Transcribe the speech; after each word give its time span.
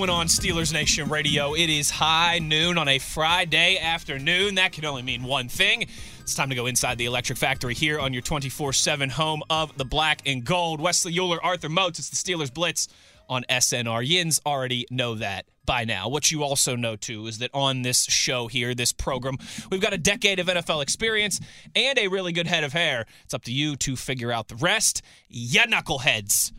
Going 0.00 0.08
on, 0.08 0.28
Steelers 0.28 0.72
Nation 0.72 1.10
Radio? 1.10 1.52
It 1.52 1.68
is 1.68 1.90
high 1.90 2.38
noon 2.38 2.78
on 2.78 2.88
a 2.88 2.98
Friday 2.98 3.76
afternoon. 3.76 4.54
That 4.54 4.72
can 4.72 4.86
only 4.86 5.02
mean 5.02 5.22
one 5.22 5.50
thing. 5.50 5.88
It's 6.20 6.34
time 6.34 6.48
to 6.48 6.54
go 6.54 6.64
inside 6.64 6.96
the 6.96 7.04
Electric 7.04 7.36
Factory 7.36 7.74
here 7.74 8.00
on 8.00 8.14
your 8.14 8.22
24 8.22 8.72
7 8.72 9.10
home 9.10 9.42
of 9.50 9.76
the 9.76 9.84
black 9.84 10.22
and 10.24 10.42
gold. 10.42 10.80
Wesley 10.80 11.12
Uhler, 11.12 11.36
Arthur 11.42 11.68
Moats, 11.68 11.98
it's 11.98 12.08
the 12.08 12.16
Steelers 12.16 12.50
Blitz 12.50 12.88
on 13.28 13.44
SNR. 13.50 14.02
Yins 14.06 14.40
already 14.46 14.86
know 14.90 15.16
that 15.16 15.44
by 15.66 15.84
now. 15.84 16.08
What 16.08 16.30
you 16.30 16.44
also 16.44 16.76
know, 16.76 16.96
too, 16.96 17.26
is 17.26 17.36
that 17.40 17.50
on 17.52 17.82
this 17.82 18.04
show 18.04 18.46
here, 18.46 18.74
this 18.74 18.94
program, 18.94 19.36
we've 19.70 19.82
got 19.82 19.92
a 19.92 19.98
decade 19.98 20.38
of 20.38 20.46
NFL 20.46 20.82
experience 20.82 21.40
and 21.76 21.98
a 21.98 22.08
really 22.08 22.32
good 22.32 22.46
head 22.46 22.64
of 22.64 22.72
hair. 22.72 23.04
It's 23.24 23.34
up 23.34 23.44
to 23.44 23.52
you 23.52 23.76
to 23.76 23.96
figure 23.96 24.32
out 24.32 24.48
the 24.48 24.56
rest. 24.56 25.02
Ya 25.28 25.64
knuckleheads 25.64 26.52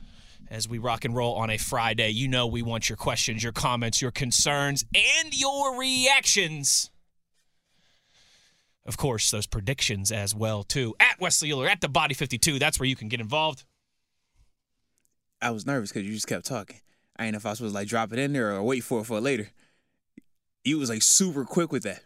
as 0.51 0.67
we 0.67 0.77
rock 0.77 1.05
and 1.05 1.15
roll 1.15 1.35
on 1.35 1.49
a 1.49 1.57
Friday. 1.57 2.09
You 2.09 2.27
know 2.27 2.45
we 2.45 2.61
want 2.61 2.89
your 2.89 2.97
questions, 2.97 3.41
your 3.41 3.53
comments, 3.53 4.01
your 4.01 4.11
concerns, 4.11 4.85
and 4.93 5.33
your 5.33 5.79
reactions. 5.79 6.91
Of 8.85 8.97
course, 8.97 9.31
those 9.31 9.47
predictions 9.47 10.11
as 10.11 10.35
well 10.35 10.63
too. 10.63 10.93
At 10.99 11.19
Wesley 11.19 11.49
Uhler, 11.49 11.69
at 11.69 11.81
the 11.81 11.87
Body 11.87 12.13
52, 12.13 12.59
that's 12.59 12.79
where 12.79 12.87
you 12.87 12.95
can 12.95 13.07
get 13.07 13.21
involved. 13.21 13.63
I 15.41 15.51
was 15.51 15.65
nervous 15.65 15.91
because 15.91 16.05
you 16.05 16.13
just 16.13 16.27
kept 16.27 16.45
talking. 16.45 16.81
I 17.17 17.25
ain't 17.25 17.33
know 17.33 17.37
if 17.37 17.45
I 17.45 17.51
was 17.51 17.59
supposed 17.59 17.73
to 17.73 17.79
like 17.79 17.87
drop 17.87 18.11
it 18.11 18.19
in 18.19 18.33
there 18.33 18.51
or 18.51 18.61
wait 18.61 18.81
for 18.81 19.01
it 19.01 19.05
for 19.05 19.19
later. 19.21 19.49
You 20.63 20.77
was 20.77 20.89
like 20.89 21.01
super 21.01 21.45
quick 21.45 21.71
with 21.71 21.83
that. 21.83 22.01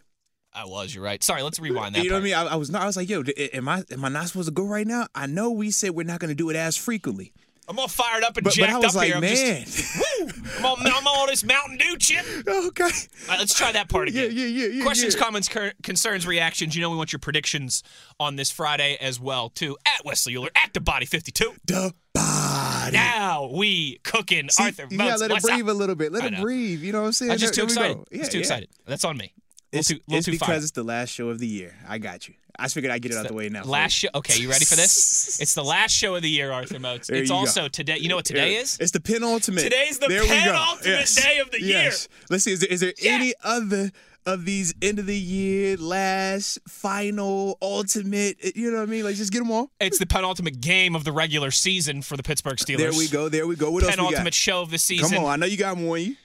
I 0.54 0.66
was. 0.66 0.94
You're 0.94 1.04
right. 1.04 1.22
Sorry. 1.22 1.42
Let's 1.42 1.60
rewind 1.60 1.96
that. 1.96 2.04
you 2.04 2.10
know 2.10 2.16
part. 2.16 2.24
what 2.24 2.38
I 2.38 2.44
mean? 2.44 2.48
I, 2.48 2.54
I 2.54 2.56
was 2.56 2.70
not. 2.70 2.84
I 2.84 2.86
was 2.86 2.96
like, 2.96 3.10
yo, 3.10 3.24
am 3.54 3.68
I 3.68 3.84
am 3.92 4.06
I 4.06 4.10
not 4.10 4.28
supposed 4.28 4.48
to 4.48 4.54
go 4.54 4.66
right 4.66 4.88
now? 4.88 5.08
I 5.14 5.26
know 5.26 5.52
we 5.52 5.72
said 5.72 5.92
we're 5.92 6.06
not 6.06 6.20
going 6.20 6.30
to 6.30 6.36
do 6.36 6.50
it 6.50 6.56
as 6.56 6.78
frequently. 6.78 7.34
I'm 7.68 7.80
all 7.80 7.88
fired 7.88 8.24
up 8.24 8.38
and 8.38 8.44
But, 8.44 8.52
but 8.52 8.54
jacked 8.54 8.74
I 8.74 8.78
was 8.78 8.96
up 8.96 8.96
like, 8.96 9.08
here. 9.08 9.16
I'm 9.16 9.22
man. 9.22 9.64
just, 9.66 9.96
woo, 10.20 10.30
I'm, 10.60 10.66
all, 10.66 10.78
I'm 10.84 11.08
all 11.08 11.26
this 11.28 11.44
Mountain 11.44 11.78
Dew 11.78 11.98
chip. 11.98 12.24
okay. 12.48 12.84
All 12.84 12.90
right, 13.30 13.40
let's 13.40 13.54
try 13.56 13.72
that 13.72 13.90
part 13.90 14.08
again. 14.08 14.32
yeah, 14.32 14.46
yeah, 14.46 14.68
yeah. 14.68 14.84
Questions, 14.84 15.16
yeah. 15.16 15.22
comments, 15.22 15.48
cur- 15.50 15.74
concerns, 15.84 16.28
reactions. 16.28 16.76
You 16.76 16.82
know 16.82 16.90
we 16.92 16.98
want 16.98 17.12
your 17.12 17.20
predictions 17.20 17.82
on 18.20 18.36
this 18.36 18.52
Friday 18.52 18.98
as 19.02 19.20
well 19.20 19.50
too. 19.50 19.78
At 19.86 20.06
Wesley 20.06 20.36
Uhler, 20.36 20.50
at 20.56 20.74
the 20.74 20.80
Body 20.80 21.06
52. 21.08 21.54
The 21.66 21.94
body. 22.14 22.92
Now 22.94 23.50
we 23.52 23.98
cooking 24.04 24.50
See, 24.50 24.64
Arthur. 24.64 24.88
you 24.90 24.98
gotta 24.98 25.18
let 25.18 25.32
it 25.32 25.34
What's 25.34 25.46
up? 25.46 25.52
breathe 25.52 25.68
a 25.70 25.74
little 25.74 25.96
bit. 25.96 26.12
Let 26.12 26.26
it 26.34 26.40
breathe. 26.40 26.82
You 26.84 26.92
know 26.92 27.02
what 27.02 27.08
I'm 27.08 27.14
saying? 27.14 27.32
I'm 27.32 27.38
just 27.40 27.54
too 27.56 27.62
There- 27.66 27.66
we 27.66 27.72
excited. 27.74 27.98
go. 27.98 28.18
Just 28.18 28.32
too 28.32 28.38
Yeah, 28.38 28.40
yeah. 28.40 28.44
excited. 28.44 28.70
That's 28.86 29.04
on 29.06 29.18
me. 29.18 29.34
It's, 29.80 29.88
too, 29.90 30.00
it's 30.10 30.26
because 30.28 30.48
fired. 30.48 30.62
it's 30.64 30.72
the 30.72 30.84
last 30.84 31.10
show 31.10 31.30
of 31.30 31.40
the 31.40 31.48
year. 31.48 31.74
I 31.88 31.98
got 31.98 32.28
you. 32.28 32.34
I 32.58 32.68
figured 32.70 32.92
I'd 32.92 33.02
get 33.02 33.12
it 33.12 33.18
out 33.18 33.28
the 33.28 33.34
way 33.34 33.50
now. 33.50 33.64
Last 33.66 33.92
show. 33.92 34.08
Okay, 34.16 34.40
you 34.40 34.50
ready 34.50 34.64
for 34.66 34.76
this? 34.76 35.40
It's 35.42 35.54
the 35.56 35.64
last 35.64 35.92
show 35.92 36.16
of 36.16 36.22
the 36.22 36.30
year, 36.30 36.52
Arthur. 36.54 36.80
There 36.80 36.96
It's 36.96 37.10
you 37.12 37.26
go. 37.28 37.36
also 37.36 37.68
today. 37.68 37.98
You 37.98 38.08
know 38.08 38.16
what 38.16 38.26
today 38.26 38.56
is? 38.56 38.78
It's 38.80 38.92
the 38.92 39.02
penultimate. 39.02 39.64
Today's 39.64 40.00
the 40.00 40.08
There 40.08 40.24
penultimate 40.24 40.86
Yes. 40.86 41.16
day 41.22 41.40
of 41.40 41.52
the 41.52 41.62
year. 41.62 41.84
Yes. 41.84 42.08
Let's 42.30 42.46
see. 42.46 42.54
Is 42.54 42.62
there, 42.62 42.70
is 42.70 42.80
there 42.80 42.94
any 43.04 43.34
other 43.44 43.92
of 44.26 44.46
these 44.46 44.74
end 44.82 44.98
of 45.00 45.06
the 45.06 45.16
year, 45.18 45.76
last, 45.78 46.58
final, 46.68 47.58
ultimate? 47.62 48.38
Eh, 48.42 48.52
you 48.56 48.72
know 48.72 48.78
what 48.78 48.84
I 48.88 48.92
mean? 48.92 49.04
Like, 49.04 49.16
just 49.18 49.34
get 49.34 49.40
them 49.40 49.52
all. 49.52 49.70
It's 49.82 50.00
the 50.00 50.06
penultimate 50.08 50.62
game 50.62 50.96
of 50.96 51.04
the 51.04 51.12
regular 51.12 51.52
season 51.52 52.02
for 52.02 52.16
the 52.16 52.24
Pittsburgh 52.24 52.58
Steelers. 52.58 52.78
There 52.78 52.94
we 52.94 53.10
go. 53.10 53.28
There 53.28 53.46
we 53.48 53.58
go. 53.58 53.70
What 53.70 53.84
else 53.84 53.92
Penultimate 53.96 54.24
got? 54.28 54.34
show 54.34 54.62
of 54.62 54.72
the 54.72 54.78
season. 54.78 55.10
Come 55.18 55.26
on. 55.26 55.32
I 55.32 55.36
know 55.36 55.46
you 55.46 55.58
got 55.58 55.78
more 55.78 55.98
you. 55.98 56.16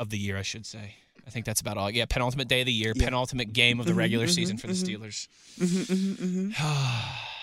Of 0.00 0.10
the 0.10 0.18
year, 0.18 0.36
I 0.36 0.42
should 0.42 0.66
say. 0.66 0.96
I 1.26 1.30
think 1.30 1.44
that's 1.44 1.60
about 1.60 1.76
all. 1.76 1.90
Yeah, 1.90 2.06
penultimate 2.06 2.48
day 2.48 2.60
of 2.60 2.66
the 2.66 2.72
year, 2.72 2.92
Yeah. 2.94 3.04
penultimate 3.04 3.52
game 3.52 3.80
of 3.80 3.86
the 3.86 3.92
mm-hmm, 3.92 3.98
regular 3.98 4.26
mm-hmm, 4.26 4.32
season 4.32 4.58
for 4.58 4.68
the 4.68 4.74
mm-hmm. 4.74 5.02
Steelers. 5.02 6.56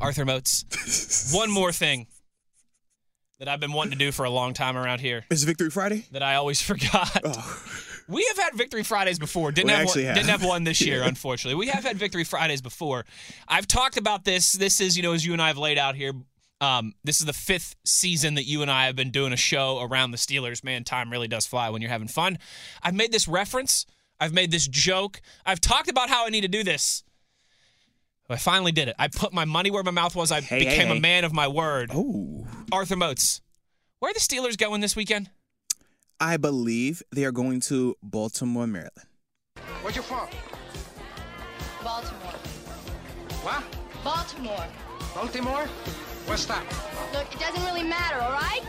Arthur 0.00 0.24
Moats. 0.24 1.32
One 1.34 1.50
more 1.50 1.72
thing 1.72 2.06
that 3.38 3.48
I've 3.48 3.60
been 3.60 3.72
wanting 3.72 3.92
to 3.92 3.98
do 3.98 4.12
for 4.12 4.24
a 4.24 4.30
long 4.30 4.54
time 4.54 4.76
around 4.76 5.00
here 5.00 5.24
is 5.30 5.44
Victory 5.44 5.70
Friday. 5.70 6.06
that 6.12 6.22
I 6.22 6.36
always 6.36 6.60
forgot. 6.62 7.20
Oh. 7.24 7.62
We 8.08 8.24
have 8.28 8.38
had 8.38 8.54
Victory 8.54 8.82
Fridays 8.82 9.18
before. 9.18 9.52
Didn't 9.52 9.70
have 9.70 9.86
one, 9.86 10.00
have. 10.00 10.14
didn't 10.16 10.30
have 10.30 10.44
one 10.44 10.64
this 10.64 10.80
year, 10.80 11.02
unfortunately. 11.04 11.54
We 11.54 11.68
have 11.68 11.84
had 11.84 11.96
Victory 11.96 12.24
Fridays 12.24 12.60
before. 12.60 13.04
I've 13.46 13.68
talked 13.68 13.96
about 13.96 14.24
this. 14.24 14.52
This 14.52 14.80
is, 14.80 14.96
you 14.96 15.02
know, 15.02 15.12
as 15.12 15.24
you 15.24 15.32
and 15.32 15.40
I 15.40 15.46
have 15.46 15.58
laid 15.58 15.78
out 15.78 15.94
here. 15.94 16.12
Um, 16.60 16.94
this 17.04 17.20
is 17.20 17.26
the 17.26 17.32
fifth 17.32 17.74
season 17.84 18.34
that 18.34 18.44
you 18.44 18.62
and 18.62 18.70
I 18.70 18.86
have 18.86 18.96
been 18.96 19.10
doing 19.10 19.32
a 19.32 19.36
show 19.36 19.80
around 19.80 20.10
the 20.10 20.18
Steelers. 20.18 20.62
Man, 20.62 20.84
time 20.84 21.10
really 21.10 21.28
does 21.28 21.46
fly 21.46 21.70
when 21.70 21.80
you're 21.80 21.90
having 21.90 22.08
fun. 22.08 22.38
I've 22.82 22.94
made 22.94 23.12
this 23.12 23.26
reference. 23.26 23.86
I've 24.20 24.34
made 24.34 24.50
this 24.50 24.68
joke. 24.68 25.22
I've 25.46 25.60
talked 25.60 25.88
about 25.88 26.10
how 26.10 26.26
I 26.26 26.28
need 26.28 26.42
to 26.42 26.48
do 26.48 26.62
this. 26.62 27.02
I 28.28 28.36
finally 28.36 28.70
did 28.72 28.86
it. 28.88 28.94
I 28.98 29.08
put 29.08 29.32
my 29.32 29.44
money 29.44 29.70
where 29.70 29.82
my 29.82 29.90
mouth 29.90 30.14
was. 30.14 30.30
I 30.30 30.40
Hey, 30.40 30.60
became 30.60 30.88
hey, 30.88 30.96
a 30.96 31.00
man 31.00 31.24
of 31.24 31.32
my 31.32 31.48
word. 31.48 31.90
Oh. 31.92 32.46
Arthur 32.70 32.94
Moats, 32.94 33.40
where 33.98 34.10
are 34.10 34.14
the 34.14 34.20
Steelers 34.20 34.56
going 34.56 34.80
this 34.80 34.94
weekend? 34.94 35.30
I 36.20 36.36
believe 36.36 37.02
they 37.10 37.24
are 37.24 37.32
going 37.32 37.60
to 37.62 37.96
Baltimore, 38.02 38.66
Maryland. 38.66 38.92
Where 39.82 39.92
you 39.92 40.02
from? 40.02 40.28
Baltimore. 41.82 42.32
What? 43.42 43.64
Baltimore. 44.04 44.66
Baltimore? 45.14 45.66
What's 46.30 46.46
that? 46.46 46.64
Look, 47.12 47.26
it 47.34 47.40
doesn't 47.40 47.64
really 47.64 47.82
matter, 47.82 48.20
all 48.20 48.30
right? 48.30 48.60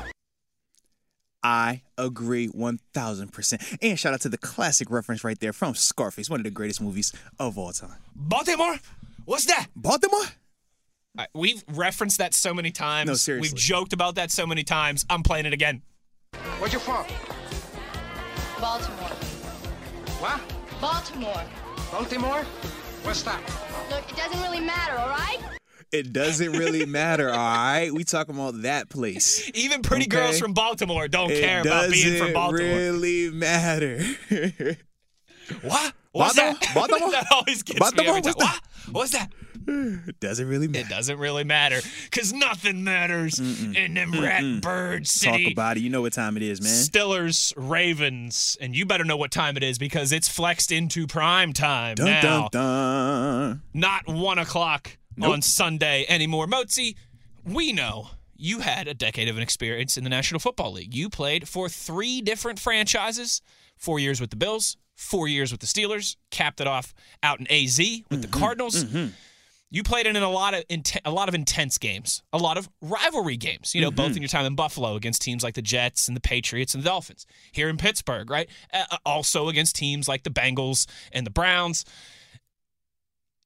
I 1.43 1.83
agree 1.95 2.47
1000%. 2.47 3.77
And 3.83 3.99
shout 3.99 4.15
out 4.15 4.21
to 4.21 4.29
the 4.29 4.37
classic 4.39 4.89
reference 4.89 5.23
right 5.23 5.39
there 5.39 5.53
from 5.53 5.75
Scarface, 5.75 6.27
one 6.27 6.39
of 6.39 6.43
the 6.43 6.49
greatest 6.49 6.81
movies 6.81 7.13
of 7.39 7.59
all 7.59 7.71
time. 7.71 7.97
Baltimore? 8.15 8.77
What's 9.25 9.45
that? 9.45 9.67
Baltimore? 9.75 10.25
Uh, 11.15 11.25
We've 11.35 11.63
referenced 11.67 12.17
that 12.17 12.33
so 12.33 12.51
many 12.51 12.71
times. 12.71 13.07
No, 13.07 13.13
seriously. 13.13 13.53
We've 13.53 13.61
joked 13.61 13.93
about 13.93 14.15
that 14.15 14.31
so 14.31 14.47
many 14.47 14.63
times. 14.63 15.05
I'm 15.07 15.21
playing 15.21 15.45
it 15.45 15.53
again. 15.53 15.83
Where 16.57 16.67
you 16.67 16.79
from? 16.79 17.05
Baltimore. 18.59 19.09
What? 20.19 20.41
Baltimore. 20.81 21.43
Baltimore? 21.91 22.43
What's 23.03 23.21
that? 23.21 23.39
Look, 23.91 24.09
it 24.09 24.17
doesn't 24.17 24.41
really 24.41 24.61
matter, 24.61 24.97
all 24.97 25.09
right? 25.09 25.10
It 25.91 26.13
doesn't 26.13 26.53
really 26.53 26.85
matter, 26.85 27.29
all 27.29 27.35
right? 27.37 27.91
We 27.93 28.03
talking 28.05 28.33
about 28.35 28.61
that 28.61 28.89
place. 28.89 29.49
Even 29.53 29.81
pretty 29.81 30.05
Okay. 30.05 30.17
girls 30.17 30.39
from 30.39 30.53
Baltimore 30.53 31.07
don't 31.09 31.31
It 31.31 31.41
care 31.41 31.61
about 31.61 31.91
being 31.91 32.17
from 32.17 32.33
Baltimore. 32.33 32.61
It 32.61 32.69
doesn't 32.69 33.01
really 33.01 33.29
matter. 33.31 34.01
What? 35.61 35.93
What's 36.13 36.35
Baltimore? 36.35 36.53
that? 36.61 36.71
Baltimore? 36.75 37.11
that 37.11 37.27
always 37.31 37.63
gets 37.63 37.79
Baltimore? 37.79 38.13
me 38.13 38.19
every 38.19 38.21
time. 38.21 38.33
What's? 38.37 38.53
What? 38.87 38.93
What's 38.95 39.11
that? 39.11 39.29
it 39.67 40.19
doesn't 40.19 40.47
really 40.47 40.67
matter. 40.67 40.85
It 40.85 40.89
doesn't 40.89 41.19
really 41.19 41.43
matter 41.43 41.81
because 42.05 42.33
nothing 42.33 42.83
matters 42.83 43.37
in 43.39 43.93
them 43.93 44.11
rat 44.11 44.61
bird 44.61 45.05
city. 45.07 45.43
Talk 45.45 45.51
about 45.51 45.77
it. 45.77 45.81
You 45.81 45.89
know 45.91 46.01
what 46.01 46.13
time 46.13 46.35
it 46.35 46.41
is, 46.43 46.61
man. 46.61 46.71
Stillers, 46.71 47.53
Ravens, 47.55 48.57
and 48.59 48.75
you 48.75 48.85
better 48.87 49.03
know 49.03 49.17
what 49.17 49.29
time 49.29 49.57
it 49.57 49.63
is 49.63 49.77
because 49.77 50.11
it's 50.11 50.27
flexed 50.27 50.71
into 50.71 51.05
prime 51.05 51.53
time 51.53 51.93
Dun, 51.95 52.05
now. 52.07 52.21
dun, 52.21 52.49
dun. 52.51 53.61
Not 53.73 54.07
one 54.07 54.39
o'clock 54.39 54.97
on 55.21 55.41
Sunday 55.41 56.05
anymore. 56.07 56.47
Motzi, 56.47 56.95
we 57.45 57.73
know 57.73 58.09
you 58.35 58.59
had 58.59 58.87
a 58.87 58.93
decade 58.93 59.27
of 59.27 59.37
an 59.37 59.43
experience 59.43 59.97
in 59.97 60.03
the 60.03 60.09
National 60.09 60.39
Football 60.39 60.73
League. 60.73 60.93
You 60.93 61.09
played 61.09 61.47
for 61.47 61.69
three 61.69 62.21
different 62.21 62.59
franchises: 62.59 63.41
four 63.77 63.99
years 63.99 64.19
with 64.21 64.29
the 64.29 64.35
Bills, 64.35 64.77
four 64.95 65.27
years 65.27 65.51
with 65.51 65.61
the 65.61 65.67
Steelers, 65.67 66.15
capped 66.31 66.59
it 66.61 66.67
off 66.67 66.93
out 67.23 67.39
in 67.39 67.47
AZ 67.51 67.77
with 68.09 68.21
the 68.21 68.27
Cardinals. 68.27 68.83
You 69.73 69.83
played 69.83 70.05
in 70.05 70.17
a 70.17 70.29
lot 70.29 70.53
of 70.53 70.67
inten- 70.67 70.99
a 71.05 71.11
lot 71.11 71.29
of 71.29 71.35
intense 71.35 71.77
games, 71.77 72.23
a 72.33 72.37
lot 72.37 72.57
of 72.57 72.69
rivalry 72.81 73.37
games. 73.37 73.73
You 73.73 73.79
know, 73.79 73.89
both 73.91 74.17
in 74.17 74.21
your 74.21 74.27
time 74.27 74.45
in 74.45 74.53
Buffalo 74.53 74.95
against 74.95 75.21
teams 75.21 75.43
like 75.43 75.53
the 75.53 75.61
Jets 75.61 76.09
and 76.09 76.17
the 76.17 76.21
Patriots 76.21 76.73
and 76.73 76.83
the 76.83 76.89
Dolphins. 76.89 77.25
Here 77.53 77.69
in 77.69 77.77
Pittsburgh, 77.77 78.29
right? 78.29 78.49
Uh, 78.73 78.97
also 79.05 79.47
against 79.47 79.77
teams 79.77 80.09
like 80.09 80.23
the 80.23 80.29
Bengals 80.29 80.87
and 81.13 81.25
the 81.25 81.31
Browns. 81.31 81.85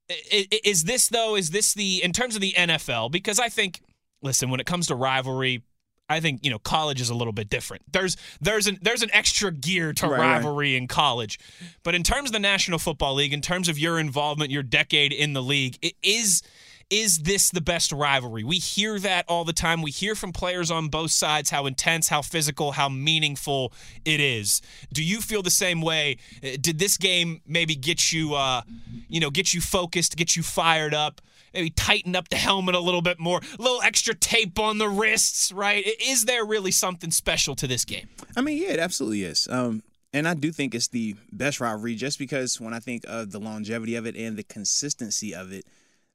Is 0.10 0.84
this 0.84 1.10
though? 1.10 1.36
Is 1.36 1.52
this 1.52 1.74
the 1.74 2.04
in 2.04 2.12
terms 2.12 2.36
of 2.36 2.42
the 2.42 2.54
NFL? 2.54 3.12
Because 3.12 3.40
I 3.40 3.50
think, 3.50 3.82
listen, 4.22 4.50
when 4.50 4.60
it 4.60 4.66
comes 4.66 4.88
to 4.88 4.96
rivalry, 4.96 5.64
I 6.08 6.20
think 6.20 6.46
you 6.46 6.52
know 6.52 6.60
college 6.60 7.02
is 7.02 7.10
a 7.10 7.16
little 7.16 7.34
bit 7.34 7.50
different. 7.50 7.84
There's 7.92 8.16
there's 8.40 8.68
an 8.68 8.78
there's 8.82 9.02
an 9.02 9.10
extra 9.14 9.52
gear 9.52 9.94
to 9.94 10.08
Right, 10.08 10.20
right. 10.20 10.34
rivalry 10.36 10.76
in 10.76 10.88
college, 10.88 11.40
but 11.84 11.96
in 11.96 12.04
terms 12.04 12.30
of 12.30 12.34
the 12.34 12.40
National 12.40 12.78
Football 12.78 13.16
League, 13.16 13.34
in 13.34 13.42
terms 13.42 13.68
of 13.68 13.80
your 13.80 13.98
involvement, 14.00 14.52
your 14.52 14.64
decade 14.64 15.12
in 15.12 15.34
the 15.34 15.42
league, 15.42 15.78
it 15.82 15.96
is 16.04 16.44
is 16.90 17.20
this 17.20 17.50
the 17.50 17.62
best 17.62 17.92
rivalry? 17.92 18.44
We 18.44 18.58
hear 18.58 19.00
that 19.00 19.26
all 19.28 19.44
the 19.44 19.54
time. 19.54 19.82
We 19.82 19.92
hear 19.92 20.14
from 20.14 20.32
players 20.32 20.70
on 20.70 20.90
both 20.90 21.12
sides 21.12 21.50
how 21.50 21.66
intense, 21.66 22.10
how 22.10 22.22
physical, 22.22 22.74
how 22.74 22.90
meaningful 22.90 23.74
it 24.04 24.20
is. 24.20 24.62
Do 24.94 25.04
you 25.04 25.22
feel 25.22 25.42
the 25.42 25.50
same 25.50 25.82
way? 25.82 26.18
Uh, 26.44 26.58
Did 26.62 26.78
this 26.80 26.98
game 26.98 27.42
maybe 27.48 27.76
get 27.76 28.12
you, 28.12 28.36
uh, 28.36 28.62
you 29.08 29.20
know, 29.20 29.32
get 29.32 29.54
you 29.54 29.62
focused, 29.62 30.16
get 30.16 30.36
you 30.36 30.44
fired 30.44 30.94
up? 30.94 31.22
Maybe 31.54 31.70
tighten 31.70 32.16
up 32.16 32.30
the 32.30 32.36
helmet 32.36 32.76
a 32.76 32.80
little 32.80 33.02
bit 33.02 33.20
more, 33.20 33.40
a 33.58 33.62
little 33.62 33.82
extra 33.82 34.14
tape 34.14 34.60
on 34.60 34.78
the 34.78 34.90
wrists, 34.90 35.54
right? 35.54 35.86
Is 36.06 36.26
there 36.26 36.46
really 36.46 36.72
something 36.72 37.12
special 37.12 37.56
to 37.56 37.68
this 37.68 37.86
game? 37.86 38.10
I 38.36 38.42
mean, 38.42 38.62
yeah, 38.62 38.72
it 38.74 38.80
absolutely 38.80 39.24
is. 39.24 39.48
Um, 39.50 39.82
and 40.14 40.28
I 40.28 40.34
do 40.34 40.52
think 40.52 40.76
it's 40.76 40.90
the 40.90 41.16
best 41.32 41.60
rivalry 41.60 41.96
just 41.96 42.20
because 42.20 42.60
when 42.60 42.74
I 42.74 42.80
think 42.80 43.06
of 43.08 43.32
the 43.32 43.40
longevity 43.40 43.96
of 43.96 44.06
it 44.06 44.16
and 44.16 44.38
the 44.38 44.44
consistency 44.44 45.34
of 45.34 45.52
it, 45.52 45.66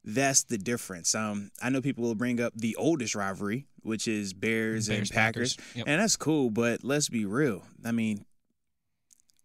that's 0.05 0.45
the 0.45 0.59
difference. 0.59 1.15
Um, 1.15 1.51
I 1.63 1.71
know 1.71 1.81
people 1.81 2.05
will 2.05 2.15
bring 2.15 2.41
up 2.41 2.53
the 2.57 2.75
oldest 2.77 3.15
rivalry, 3.15 3.67
which 3.83 4.09
is 4.09 4.33
Bears, 4.33 4.89
Bears, 4.89 4.99
and 5.01 5.11
Packers, 5.11 5.57
Packers. 5.57 5.77
Yep. 5.77 5.85
and 5.89 6.01
that's 6.01 6.17
cool. 6.17 6.51
But 6.51 6.83
let's 6.85 7.09
be 7.09 7.25
real. 7.27 7.63
I 7.85 7.93
mean, 7.93 8.25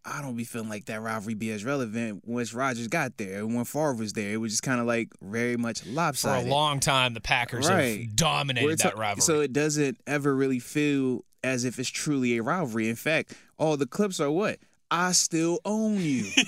I 0.04 0.22
don't 0.22 0.36
be 0.36 0.44
feeling 0.44 0.68
like 0.68 0.84
that 0.84 1.00
rivalry 1.02 1.34
be 1.34 1.50
as 1.50 1.64
relevant 1.64 2.22
once 2.26 2.54
Rodgers 2.54 2.86
got 2.86 3.16
there 3.16 3.40
and 3.40 3.54
when 3.56 3.64
Favre 3.64 3.94
was 3.94 4.12
there. 4.12 4.32
It 4.32 4.36
was 4.36 4.52
just 4.52 4.62
kind 4.62 4.80
of 4.80 4.86
like 4.86 5.08
very 5.20 5.56
much 5.56 5.84
lopsided. 5.84 6.44
For 6.44 6.48
a 6.48 6.50
long 6.54 6.78
time, 6.80 7.12
the 7.14 7.20
Packers 7.20 7.68
Right. 7.68 8.02
have 8.02 8.16
dominated 8.16 8.66
We're 8.66 8.76
that 8.76 8.94
ta- 8.94 9.00
rivalry. 9.00 9.22
So 9.22 9.40
it 9.40 9.52
doesn't 9.52 9.98
ever 10.06 10.34
really 10.34 10.60
feel 10.60 11.24
as 11.42 11.64
if 11.64 11.78
it's 11.80 11.88
truly 11.88 12.36
a 12.38 12.42
rivalry. 12.42 12.88
In 12.88 12.94
fact, 12.96 13.34
all 13.58 13.76
the 13.76 13.86
clips 13.86 14.20
are 14.20 14.30
what? 14.30 14.58
I 14.90 15.10
still 15.12 15.58
own 15.64 16.00
you. 16.00 16.26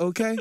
Okay? 0.00 0.36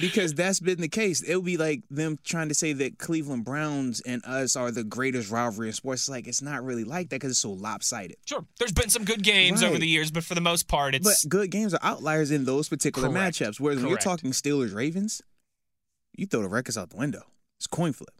Because 0.00 0.32
that's 0.32 0.58
been 0.60 0.80
the 0.80 0.88
case. 0.88 1.22
It 1.22 1.36
would 1.36 1.44
be 1.44 1.58
like 1.58 1.82
them 1.90 2.18
trying 2.24 2.48
to 2.48 2.54
say 2.54 2.72
that 2.72 2.98
Cleveland 2.98 3.44
Browns 3.44 4.00
and 4.00 4.24
us 4.24 4.56
are 4.56 4.70
the 4.70 4.84
greatest 4.84 5.30
rivalry 5.30 5.68
in 5.68 5.74
sports. 5.74 6.02
It's 6.02 6.08
like 6.08 6.26
it's 6.26 6.40
not 6.40 6.64
really 6.64 6.84
like 6.84 7.10
that 7.10 7.16
because 7.16 7.32
it's 7.32 7.40
so 7.40 7.52
lopsided. 7.52 8.16
Sure. 8.24 8.44
There's 8.58 8.72
been 8.72 8.88
some 8.88 9.04
good 9.04 9.22
games 9.22 9.62
over 9.62 9.78
the 9.78 9.86
years, 9.86 10.10
but 10.10 10.24
for 10.24 10.34
the 10.34 10.40
most 10.40 10.66
part, 10.66 10.94
it's 10.94 11.24
But 11.24 11.28
good 11.28 11.50
games 11.50 11.74
are 11.74 11.80
outliers 11.82 12.30
in 12.30 12.46
those 12.46 12.68
particular 12.68 13.08
Correct. 13.10 13.36
matchups. 13.36 13.60
Whereas 13.60 13.78
when 13.80 13.88
you're 13.88 13.98
talking 13.98 14.30
Steelers 14.30 14.74
Ravens, 14.74 15.20
you 16.16 16.26
throw 16.26 16.40
the 16.40 16.48
records 16.48 16.78
out 16.78 16.90
the 16.90 16.96
window. 16.96 17.24
It's 17.58 17.66
coin 17.66 17.92
flip. 17.92 18.14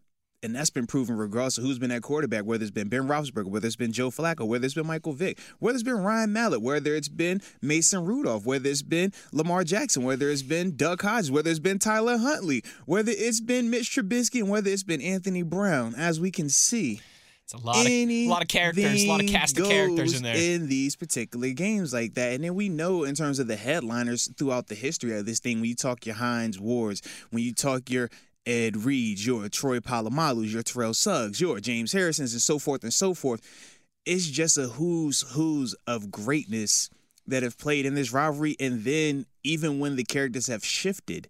And 0.46 0.54
that's 0.54 0.70
been 0.70 0.86
proven 0.86 1.16
regardless 1.16 1.58
of 1.58 1.64
who's 1.64 1.78
been 1.80 1.90
at 1.90 2.02
quarterback, 2.02 2.44
whether 2.44 2.62
it's 2.62 2.70
been 2.70 2.88
Ben 2.88 3.08
Roethlisberger, 3.08 3.46
whether 3.46 3.66
it's 3.66 3.74
been 3.74 3.90
Joe 3.90 4.10
Flacco, 4.10 4.46
whether 4.46 4.64
it's 4.64 4.74
been 4.74 4.86
Michael 4.86 5.12
Vick, 5.12 5.40
whether 5.58 5.74
it's 5.74 5.82
been 5.82 5.98
Ryan 5.98 6.32
Mallett, 6.32 6.62
whether 6.62 6.94
it's 6.94 7.08
been 7.08 7.42
Mason 7.60 8.04
Rudolph, 8.04 8.46
whether 8.46 8.68
it's 8.70 8.82
been 8.82 9.12
Lamar 9.32 9.64
Jackson, 9.64 10.04
whether 10.04 10.30
it's 10.30 10.42
been 10.42 10.76
Duck 10.76 11.02
Hodges, 11.02 11.32
whether 11.32 11.50
it's 11.50 11.58
been 11.58 11.80
Tyler 11.80 12.16
Huntley, 12.16 12.62
whether 12.84 13.10
it's 13.12 13.40
been 13.40 13.70
Mitch 13.70 13.90
Trubisky, 13.90 14.40
and 14.40 14.48
whether 14.48 14.70
it's 14.70 14.84
been 14.84 15.02
Anthony 15.02 15.42
Brown. 15.42 15.96
As 15.96 16.20
we 16.20 16.30
can 16.30 16.48
see, 16.48 17.00
it's 17.42 17.52
a 17.52 17.58
lot 17.58 17.76
of 17.76 17.86
a 17.86 18.28
lot 18.28 18.42
of 18.42 18.48
characters, 18.48 19.04
a 19.04 19.08
lot 19.08 19.20
of 19.20 19.28
cast 19.28 19.58
of 19.58 19.68
characters 19.68 20.14
in 20.14 20.22
there. 20.22 20.36
in 20.36 20.68
these 20.68 20.96
particular 20.96 21.50
games 21.50 21.92
like 21.92 22.14
that. 22.14 22.32
And 22.34 22.44
then 22.44 22.54
we 22.54 22.68
know 22.68 23.04
in 23.04 23.14
terms 23.14 23.38
of 23.40 23.48
the 23.48 23.56
headliners 23.56 24.28
throughout 24.36 24.68
the 24.68 24.74
history 24.74 25.16
of 25.16 25.26
this 25.26 25.40
thing, 25.40 25.60
when 25.60 25.68
you 25.68 25.76
talk 25.76 26.06
your 26.06 26.16
Hines 26.16 26.58
Wards, 26.58 27.02
when 27.30 27.42
you 27.42 27.52
talk 27.52 27.88
your 27.90 28.10
Ed 28.46 28.84
Reeds, 28.84 29.26
your 29.26 29.48
Troy 29.48 29.80
Polamalus, 29.80 30.52
your 30.52 30.62
Terrell 30.62 30.94
Suggs, 30.94 31.40
your 31.40 31.60
James 31.60 31.92
Harrisons, 31.92 32.32
and 32.32 32.42
so 32.42 32.58
forth 32.58 32.82
and 32.82 32.94
so 32.94 33.12
forth. 33.12 33.40
It's 34.04 34.26
just 34.26 34.56
a 34.56 34.68
who's 34.68 35.22
who's 35.32 35.74
of 35.86 36.10
greatness 36.10 36.88
that 37.26 37.42
have 37.42 37.58
played 37.58 37.86
in 37.86 37.94
this 37.94 38.12
rivalry. 38.12 38.56
And 38.60 38.84
then 38.84 39.26
even 39.42 39.80
when 39.80 39.96
the 39.96 40.04
characters 40.04 40.46
have 40.46 40.64
shifted, 40.64 41.28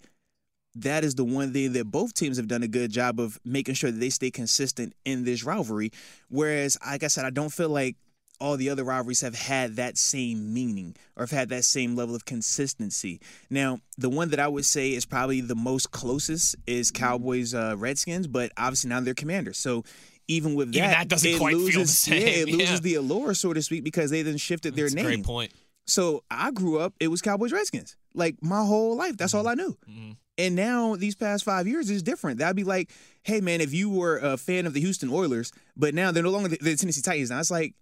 that 0.75 1.05
is 1.05 1.15
the 1.15 1.25
one 1.25 1.55
thing 1.55 1.73
that 1.73 1.87
both 1.87 2.13
teams 2.13 2.37
have 2.37 2.49
done 2.49 2.63
a 2.63 2.69
good 2.69 2.91
job 2.91 3.19
of 3.19 3.39
making 3.45 3.75
sure 3.75 3.91
that 3.91 3.99
they 3.99 4.11
stay 4.11 4.31
consistent 4.31 4.93
in 5.07 5.25
this 5.25 5.43
rivalry. 5.43 5.91
Whereas, 6.29 6.77
like 6.85 7.03
I 7.03 7.07
said, 7.07 7.25
I 7.25 7.31
don't 7.31 7.53
feel 7.53 7.71
like 7.71 7.97
all 8.41 8.57
the 8.57 8.71
other 8.71 8.85
rivalries 8.85 9.21
have 9.21 9.35
had 9.35 9.77
that 9.77 9.99
same 9.99 10.53
meaning 10.53 10.95
or 11.17 11.23
have 11.23 11.31
had 11.31 11.49
that 11.51 11.65
same 11.65 11.97
level 11.97 12.15
of 12.15 12.25
consistency. 12.25 13.21
Now, 13.51 13.81
the 13.99 14.11
one 14.11 14.31
that 14.31 14.41
I 14.41 14.49
would 14.49 14.65
say 14.65 14.93
is 14.93 15.05
probably 15.05 15.41
the 15.41 15.55
most 15.55 15.91
closest 15.91 16.57
is 16.67 16.91
mm-hmm. 16.91 17.05
Cowboys 17.05 17.55
uh, 17.55 17.75
Redskins, 17.77 18.27
but 18.27 18.53
obviously 18.57 18.91
now 18.91 19.01
they're 19.01 19.15
commanders. 19.15 19.59
So 19.59 19.85
even 20.29 20.55
with 20.55 20.73
that, 20.73 20.79
Even 20.79 20.91
that 20.91 21.09
doesn't 21.09 21.31
it 21.31 21.39
quite 21.39 21.53
feel 21.53 21.59
the 21.61 21.65
loses, 21.65 21.99
same, 21.99 22.23
Yeah, 22.23 22.29
it 22.29 22.49
loses 22.49 22.71
yeah. 22.71 22.79
the 22.79 22.95
allure, 22.97 23.35
so 23.35 23.53
to 23.53 23.63
speak, 23.63 23.85
because 23.85 24.11
they 24.11 24.23
then 24.23 24.37
shifted 24.37 24.75
their 24.75 24.87
That's 24.87 24.95
name. 24.95 25.05
great 25.05 25.25
point. 25.25 25.53
So 25.87 26.25
I 26.31 26.51
grew 26.51 26.79
up, 26.79 26.95
it 26.99 27.09
was 27.09 27.23
Cowboys 27.23 27.53
Redskins. 27.53 27.97
Like 28.15 28.37
my 28.43 28.65
whole 28.65 28.97
life, 28.97 29.17
that's 29.17 29.35
all 29.35 29.45
mm-hmm. 29.45 29.61
I 29.61 29.63
knew. 29.63 29.77
Mm-hmm. 29.89 30.13
And 30.39 30.55
now 30.55 30.97
these 30.97 31.15
past 31.15 31.45
five 31.45 31.67
years 31.67 31.89
is 31.89 32.03
different. 32.03 32.39
That'd 32.39 32.57
be 32.57 32.65
like, 32.65 32.91
hey 33.23 33.41
man, 33.41 33.61
if 33.61 33.73
you 33.73 33.89
were 33.89 34.19
a 34.19 34.37
fan 34.37 34.67
of 34.67 34.75
the 34.75 34.81
Houston 34.81 35.11
Oilers, 35.11 35.53
but 35.77 35.95
now 35.95 36.11
they're 36.11 36.23
no 36.23 36.31
longer 36.31 36.49
the, 36.49 36.59
the 36.61 36.77
Tennessee 36.77 37.01
Titans. 37.01 37.31
Now 37.31 37.39
it's 37.39 37.51
like, 37.51 37.75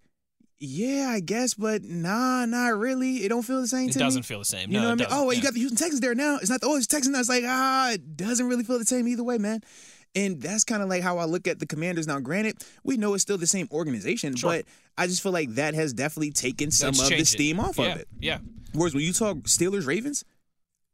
yeah, 0.59 1.09
I 1.09 1.19
guess, 1.19 1.53
but 1.53 1.83
nah, 1.83 2.45
not 2.45 2.77
really. 2.77 3.17
It 3.25 3.29
don't 3.29 3.41
feel 3.43 3.61
the 3.61 3.67
same 3.67 3.89
It 3.89 3.93
to 3.93 3.99
doesn't 3.99 4.19
me. 4.19 4.23
feel 4.23 4.39
the 4.39 4.45
same. 4.45 4.69
You 4.71 4.75
no, 4.79 4.83
know 4.83 4.89
what 4.89 4.93
I 4.93 4.95
mean? 5.03 5.07
Oh, 5.11 5.25
well, 5.25 5.33
you 5.35 5.41
got 5.43 5.53
the 5.53 5.59
Houston 5.59 5.77
Texans 5.77 5.99
there 6.01 6.15
now. 6.15 6.37
It's 6.37 6.49
not 6.49 6.61
the 6.61 6.67
Oilers 6.67 6.87
Texans. 6.87 7.13
now. 7.13 7.19
It's 7.19 7.29
like, 7.29 7.43
ah, 7.45 7.91
it 7.91 8.15
doesn't 8.17 8.47
really 8.47 8.63
feel 8.63 8.79
the 8.79 8.85
same 8.85 9.07
either 9.07 9.23
way, 9.23 9.37
man. 9.37 9.61
And 10.15 10.41
that's 10.41 10.63
kind 10.63 10.81
of 10.81 10.87
like 10.87 11.03
how 11.03 11.17
I 11.17 11.25
look 11.25 11.45
at 11.45 11.59
the 11.59 11.65
Commanders. 11.65 12.07
Now, 12.07 12.19
granted, 12.21 12.63
we 12.85 12.95
know 12.95 13.13
it's 13.15 13.21
still 13.21 13.37
the 13.37 13.45
same 13.47 13.67
organization, 13.71 14.35
Sure. 14.37 14.49
but 14.51 14.65
I 14.97 15.07
just 15.07 15.21
feel 15.21 15.33
like 15.33 15.55
that 15.55 15.73
has 15.73 15.91
definitely 15.91 16.31
taken 16.31 16.71
some 16.71 16.87
That's 16.87 16.99
of 17.01 17.05
the 17.05 17.09
changed 17.15 17.33
it. 17.33 17.35
steam 17.35 17.59
off 17.59 17.77
yeah, 17.77 17.85
of 17.95 17.99
it. 17.99 18.07
Yeah. 18.21 18.37
Whereas 18.73 18.93
when 18.93 19.03
you 19.03 19.11
talk 19.11 19.37
Steelers 19.39 19.85
Ravens, 19.85 20.23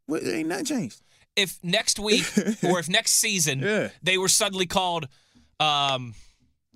well, 0.08 0.22
ain't 0.27 0.50
nothing 0.50 0.65
changed. 0.65 1.01
If 1.36 1.60
next 1.63 2.00
week 2.00 2.25
or 2.63 2.80
if 2.80 2.89
next 2.89 3.12
season 3.12 3.60
Yeah. 3.60 3.89
they 4.01 4.18
were 4.18 4.27
suddenly 4.27 4.65
called 4.65 5.08
um, 5.60 6.15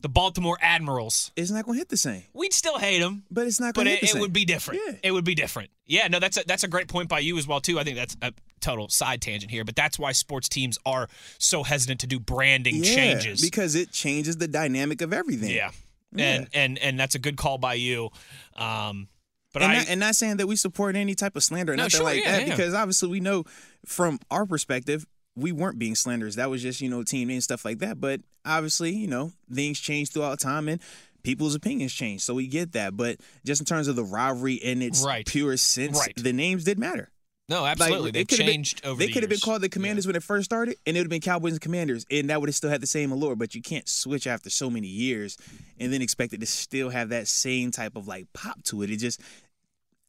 the 0.05 0.09
Baltimore 0.09 0.55
Admirals, 0.61 1.31
It's 1.35 1.49
not 1.49 1.65
going 1.65 1.77
to 1.77 1.79
hit 1.79 1.89
the 1.89 1.97
same. 1.97 2.21
we'd 2.31 2.53
still 2.53 2.77
hate 2.77 2.99
them. 2.99 3.23
But 3.31 3.47
it's 3.47 3.59
not 3.59 3.73
going 3.73 3.85
to 3.85 3.89
hit 3.91 3.97
it, 3.97 4.01
the 4.01 4.05
it 4.05 4.11
same. 4.11 4.21
would 4.21 4.33
be 4.33 4.45
different. 4.45 4.79
Yeah. 4.85 4.93
It 5.01 5.11
would 5.11 5.25
be 5.25 5.33
different. 5.33 5.71
Yeah, 5.87 6.07
no, 6.09 6.19
that's 6.19 6.37
a, 6.37 6.43
that's 6.45 6.63
a 6.63 6.67
great 6.67 6.87
point 6.87 7.09
by 7.09 7.17
you 7.19 7.39
as 7.39 7.47
well 7.47 7.59
too. 7.59 7.79
I 7.79 7.83
think 7.83 7.97
that's 7.97 8.15
a 8.21 8.31
total 8.61 8.87
side 8.87 9.19
tangent 9.23 9.49
here, 9.51 9.63
but 9.65 9.75
that's 9.75 9.97
why 9.97 10.11
sports 10.11 10.47
teams 10.47 10.77
are 10.85 11.07
so 11.39 11.63
hesitant 11.63 12.01
to 12.01 12.07
do 12.07 12.19
branding 12.19 12.83
yeah, 12.83 12.93
changes. 12.95 13.41
because 13.41 13.73
it 13.73 13.91
changes 13.91 14.37
the 14.37 14.47
dynamic 14.47 15.01
of 15.01 15.11
everything. 15.11 15.49
yeah, 15.49 15.71
and 16.15 16.47
and 16.53 16.77
and 16.77 16.99
that's 16.99 17.15
a 17.15 17.19
good 17.19 17.35
call 17.35 17.57
by 17.57 17.73
you. 17.73 18.11
Um, 18.55 19.07
but 19.53 19.63
and, 19.63 19.71
I 19.71 19.77
not, 19.79 19.89
and 19.89 19.99
not 19.99 20.15
saying 20.15 20.37
that 20.37 20.45
we 20.45 20.55
support 20.55 20.95
any 20.95 21.15
type 21.15 21.35
of 21.35 21.43
slander 21.43 21.73
or 21.73 21.77
No, 21.77 21.83
nothing 21.85 21.97
sure, 21.97 22.03
like 22.03 22.23
yeah, 22.23 22.31
that, 22.33 22.47
yeah. 22.47 22.55
because 22.55 22.75
obviously 22.75 23.09
we 23.09 23.21
know 23.21 23.43
from 23.87 24.19
our 24.29 24.45
perspective 24.45 25.07
we 25.35 25.51
weren't 25.51 25.79
being 25.79 25.95
slanderers. 25.95 26.35
That 26.35 26.51
was 26.51 26.61
just 26.61 26.79
you 26.79 26.89
know 26.89 27.01
team 27.01 27.31
and 27.31 27.43
stuff 27.43 27.65
like 27.65 27.79
that. 27.79 27.99
But 27.99 28.21
obviously, 28.45 28.91
you 28.91 29.07
know, 29.07 29.33
things 29.53 29.79
change 29.79 30.11
throughout 30.11 30.39
time 30.39 30.67
and 30.69 30.79
people's 31.23 31.55
opinions 31.55 31.91
change, 31.93 32.21
so 32.21 32.33
we 32.35 32.47
get 32.47 32.73
that. 32.73 32.95
But 32.95 33.19
just 33.45 33.59
in 33.61 33.65
terms 33.65 33.87
of 33.87 33.95
the 33.95 34.03
rivalry 34.03 34.53
in 34.55 34.81
its 34.81 35.01
Right. 35.03 35.25
pure 35.25 35.57
sense, 35.57 35.97
Right. 35.97 36.13
the 36.15 36.33
names 36.33 36.63
did 36.63 36.77
matter. 36.79 37.09
no, 37.47 37.63
absolutely. 37.63 38.09
it 38.09 38.13
They've 38.13 38.27
could've 38.27 38.45
been- 38.47 38.53
changed 38.55 38.83
over. 38.83 38.97
They 38.97 39.05
the 39.05 39.13
could 39.13 39.21
have 39.21 39.29
been 39.29 39.39
called 39.39 39.61
the 39.61 39.69
Commanders 39.69 40.07
when 40.07 40.15
it 40.15 40.23
first 40.23 40.45
started, 40.45 40.77
and 40.87 40.97
it 40.97 40.99
would 40.99 41.05
have 41.05 41.09
been 41.11 41.21
Cowboys 41.21 41.51
and 41.53 41.61
Commanders, 41.61 42.03
and 42.09 42.27
that 42.31 42.39
would 42.41 42.49
have 42.49 42.55
still 42.55 42.71
had 42.71 42.81
the 42.81 42.87
same 42.87 43.11
allure. 43.11 43.35
But 43.35 43.53
you 43.53 43.61
can't 43.61 43.87
switch 43.87 44.25
after 44.25 44.49
so 44.49 44.67
many 44.69 44.87
years 44.87 45.37
and 45.79 45.93
then 45.93 46.01
expect 46.01 46.33
it 46.33 46.39
to 46.39 46.47
still 46.47 46.89
have 46.89 47.09
that 47.09 47.27
same 47.27 47.69
type 47.69 47.95
of 47.95 48.07
like 48.07 48.25
pop 48.33 48.63
to 48.65 48.81
it. 48.81 48.89
It 48.89 48.97
just, 48.97 49.21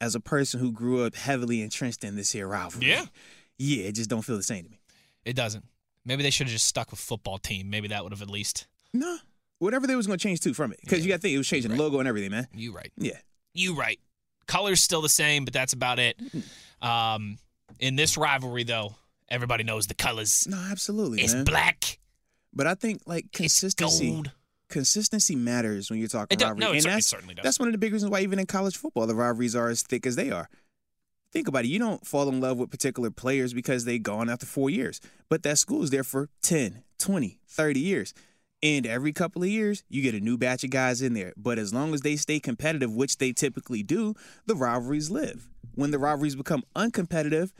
as 0.00 0.14
a 0.14 0.20
person 0.20 0.60
who 0.60 0.72
grew 0.72 1.04
up 1.04 1.14
heavily 1.14 1.60
entrenched 1.60 2.04
in 2.04 2.16
this 2.16 2.32
here 2.32 2.46
rivalry, 2.48 2.88
Yeah. 2.88 3.04
yeah, 3.58 3.84
it 3.84 3.92
just 3.92 4.08
don't 4.08 4.22
feel 4.22 4.38
the 4.38 4.42
same 4.42 4.64
to 4.64 4.70
me. 4.70 4.80
It 5.26 5.36
doesn't. 5.36 5.64
Maybe 6.06 6.22
they 6.22 6.30
should 6.30 6.46
have 6.46 6.52
just 6.52 6.66
stuck 6.66 6.90
with 6.92 7.00
football 7.00 7.36
team. 7.36 7.68
Maybe 7.68 7.88
that 7.88 8.02
would 8.04 8.12
have 8.12 8.22
at 8.22 8.30
least. 8.30 8.66
No, 8.94 9.18
whatever 9.58 9.86
they 9.86 9.96
was 9.96 10.06
going 10.06 10.18
to 10.18 10.22
change 10.22 10.40
too 10.40 10.54
from 10.54 10.72
it, 10.72 10.78
because 10.80 11.04
you 11.04 11.10
got 11.10 11.16
to 11.16 11.22
think 11.22 11.34
it 11.34 11.38
was 11.38 11.48
changing 11.48 11.72
the 11.72 11.76
logo 11.76 11.98
and 11.98 12.08
everything, 12.08 12.30
man. 12.30 12.46
You 12.54 12.72
right. 12.72 12.92
Yeah, 12.96 13.18
You 13.52 13.74
right. 13.76 13.98
Color's 14.46 14.80
still 14.80 15.02
the 15.02 15.08
same, 15.08 15.44
but 15.44 15.52
that's 15.52 15.72
about 15.72 15.98
it. 15.98 16.16
Um, 16.80 17.38
in 17.80 17.96
this 17.96 18.16
rivalry, 18.16 18.62
though, 18.64 18.94
everybody 19.28 19.64
knows 19.64 19.88
the 19.88 19.94
colors. 19.94 20.46
no, 20.48 20.56
absolutely, 20.70 21.20
It's 21.22 21.34
man. 21.34 21.44
black. 21.44 21.98
But 22.54 22.66
I 22.68 22.74
think 22.74 23.02
like 23.06 23.24
It's 23.26 23.36
consistency. 23.38 24.10
gold. 24.12 24.30
consistency 24.70 25.34
matters 25.36 25.90
when 25.90 25.98
you're 25.98 26.08
talking 26.08 26.38
It 26.38 26.42
rivalry. 26.42 26.60
no, 26.60 26.72
and 26.72 26.82
cer- 26.82 26.88
that's, 26.90 27.06
certainly 27.06 27.34
does. 27.34 27.42
That's 27.42 27.58
one 27.58 27.68
of 27.68 27.72
the 27.72 27.78
big 27.78 27.92
reasons 27.92 28.10
why 28.10 28.20
even 28.20 28.38
in 28.38 28.46
college 28.46 28.76
football 28.76 29.06
the 29.06 29.14
rivalries 29.14 29.56
are 29.56 29.68
as 29.68 29.82
thick 29.82 30.06
as 30.06 30.16
they 30.16 30.30
are. 30.30 30.48
Think 31.36 31.48
about 31.48 31.66
it. 31.66 31.68
You 31.68 31.78
don't 31.78 32.06
fall 32.06 32.30
in 32.30 32.40
love 32.40 32.56
with 32.56 32.70
particular 32.70 33.10
players 33.10 33.52
because 33.52 33.84
they 33.84 33.98
gone 33.98 34.30
after 34.30 34.46
four 34.46 34.70
years. 34.70 35.02
But 35.28 35.42
that 35.42 35.58
school 35.58 35.82
is 35.82 35.90
there 35.90 36.02
for 36.02 36.30
10, 36.40 36.82
20, 36.98 37.38
30 37.46 37.78
years. 37.80 38.14
And 38.62 38.86
every 38.86 39.12
couple 39.12 39.42
of 39.42 39.48
years, 39.50 39.84
you 39.90 40.00
get 40.00 40.14
a 40.14 40.20
new 40.20 40.38
batch 40.38 40.64
of 40.64 40.70
guys 40.70 41.02
in 41.02 41.12
there. 41.12 41.34
But 41.36 41.58
as 41.58 41.74
long 41.74 41.92
as 41.92 42.00
they 42.00 42.16
stay 42.16 42.40
competitive, 42.40 42.90
which 42.90 43.18
they 43.18 43.32
typically 43.34 43.82
do, 43.82 44.14
the 44.46 44.54
rivalries 44.56 45.10
live. 45.10 45.46
When 45.74 45.90
the 45.90 45.98
rivalries 45.98 46.36
become 46.36 46.62
uncompetitive, 46.74 47.50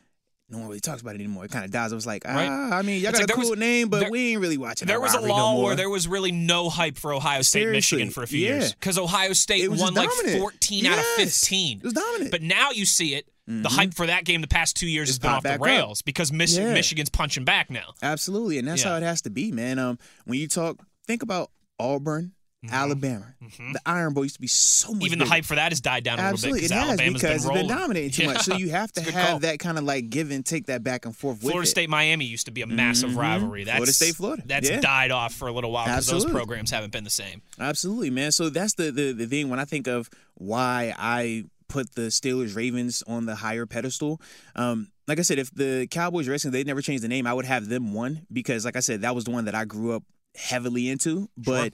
no 0.49 0.57
one 0.57 0.69
really 0.69 0.81
talks 0.81 1.03
about 1.03 1.17
it 1.17 1.19
anymore. 1.19 1.45
It 1.45 1.51
kind 1.51 1.67
of 1.67 1.71
dies. 1.71 1.93
I 1.93 1.97
was 1.97 2.07
like, 2.07 2.23
ah, 2.25 2.33
Right. 2.35 2.49
I 2.49 2.81
mean, 2.81 3.03
y'all 3.03 3.11
It's 3.11 3.19
got 3.21 3.29
like 3.29 3.37
a 3.37 3.41
cool 3.43 3.51
was- 3.51 3.59
name, 3.59 3.91
but 3.91 4.01
there- 4.01 4.11
we 4.11 4.33
ain't 4.33 4.41
really 4.41 4.57
watching 4.57 4.89
There 4.89 5.01
was 5.01 5.13
a 5.13 5.19
rivalry 5.19 5.37
no 5.37 5.61
where 5.61 5.77
there 5.77 5.91
was 5.91 6.09
really 6.09 6.33
no 6.33 6.71
hype 6.71 6.97
for 6.97 7.13
Ohio 7.13 7.43
State, 7.43 7.61
Seriously, 7.61 7.99
Michigan 7.99 8.11
for 8.15 8.23
a 8.23 8.27
few 8.27 8.39
yeah. 8.41 8.53
years 8.55 8.73
because 8.73 8.97
Ohio 8.97 9.35
State 9.35 9.69
won 9.69 9.93
like 9.93 10.09
dominant. 10.09 10.41
14 10.41 10.87
out 10.87 10.99
of 10.99 11.05
15. 11.17 11.79
It 11.79 11.85
was 11.85 11.93
dominant. 11.93 12.31
But 12.31 12.41
now 12.41 12.71
you 12.71 12.87
see 12.87 13.15
it. 13.15 13.29
The 13.49 13.69
hype 13.69 13.95
for 13.95 14.07
that 14.07 14.25
game 14.25 14.41
the 14.41 14.49
past 14.49 14.77
two 14.77 14.89
years 14.89 15.09
It's 15.09 15.17
has 15.17 15.19
been 15.21 15.31
off 15.31 15.43
the 15.45 15.51
back 15.51 15.61
up. 15.61 15.67
rails 15.67 16.03
because 16.03 16.33
Mich- 16.33 16.57
Yeah. 16.57 16.73
Michigan's 16.75 17.11
punching 17.11 17.45
back 17.45 17.71
now. 17.71 17.95
Absolutely, 18.03 18.59
and 18.59 18.67
that's 18.67 18.83
Yeah. 18.83 18.91
how 18.91 18.97
it 18.97 19.03
has 19.05 19.23
to 19.23 19.31
be, 19.31 19.53
man. 19.53 19.79
Um, 19.79 19.99
when 20.25 20.41
you 20.41 20.49
talk, 20.49 20.85
think 21.07 21.23
about 21.23 21.51
Auburn, 21.79 22.33
Alabama. 22.73 23.35
The 23.41 23.81
Iron 23.87 24.13
Bowl 24.13 24.25
used 24.25 24.35
to 24.37 24.41
be 24.41 24.49
so 24.49 24.89
much. 24.89 24.97
Mm-hmm. 24.97 25.07
Even 25.07 25.19
the 25.21 25.25
hype 25.27 25.45
for 25.45 25.55
that 25.55 25.71
has 25.71 25.81
died 25.81 26.03
down 26.03 26.19
a 26.19 26.23
Absolutely, 26.23 26.63
little 26.63 26.75
bit 26.77 26.77
it 26.77 26.81
has 26.81 26.89
Alabama's 26.99 27.23
because 27.23 27.45
been 27.47 27.53
it's 27.57 27.61
been 27.69 27.77
dominating 27.79 28.11
too 28.11 28.27
much. 28.27 28.43
So 28.43 28.57
you 28.57 28.71
have 28.71 28.91
to 28.95 29.03
have 29.13 29.29
call. 29.29 29.39
that 29.41 29.59
kind 29.61 29.79
of 29.79 29.85
like 29.85 30.11
give 30.11 30.33
and 30.33 30.45
take 30.45 30.67
that 30.67 30.83
back 30.83 31.05
and 31.07 31.17
forth. 31.17 31.41
Florida 31.41 31.69
State 31.69 31.89
Miami 31.89 32.25
used 32.25 32.47
to 32.47 32.51
be 32.53 32.63
a 32.63 32.67
massive 32.67 33.17
rivalry. 33.17 33.63
That's 33.63 33.75
Mm-hmm. 33.75 33.77
Florida 33.77 33.93
State, 33.93 34.17
Florida. 34.17 34.43
That's 34.47 34.69
Yeah. 34.69 34.81
died 34.81 35.13
off 35.13 35.33
for 35.35 35.47
a 35.47 35.53
little 35.53 35.71
while 35.71 35.85
because 35.85 36.09
those 36.09 36.25
programs 36.25 36.73
haven't 36.73 36.91
been 36.93 37.05
the 37.05 37.11
same. 37.11 37.43
Absolutely, 37.61 38.11
man. 38.11 38.33
So 38.33 38.49
that's 38.51 38.75
the, 38.75 38.91
the 38.91 39.13
the 39.13 39.27
thing 39.27 39.49
when 39.49 39.61
I 39.61 39.65
think 39.65 39.87
of 39.87 40.11
why 40.35 40.93
I 40.99 41.45
put 41.69 41.95
the 41.95 42.03
Steelers 42.09 42.55
Ravens 42.57 43.03
on 43.07 43.27
the 43.27 43.35
higher 43.37 43.67
pedestal. 43.67 44.21
Um, 44.55 44.89
like 45.09 45.19
I 45.19 45.23
said, 45.23 45.39
if 45.39 45.51
the 45.55 45.87
Cowboys 45.91 46.29
Redskins 46.29 46.53
they 46.53 46.65
never 46.65 46.83
changed 46.83 47.03
the 47.05 47.09
name, 47.09 47.27
I 47.27 47.33
would 47.35 47.45
have 47.45 47.69
them 47.69 47.93
one 47.93 48.27
because, 48.33 48.65
like 48.65 48.77
I 48.77 48.81
said, 48.81 49.03
that 49.03 49.15
was 49.15 49.25
the 49.25 49.31
one 49.31 49.45
that 49.47 49.55
I 49.55 49.65
grew 49.65 49.93
up 49.93 50.03
heavily 50.35 50.89
into. 50.89 51.29
But 51.37 51.73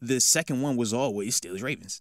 the 0.00 0.20
second 0.20 0.62
one 0.62 0.76
was 0.76 0.92
always 0.94 1.38
Steelers 1.38 1.62
Ravens. 1.62 2.00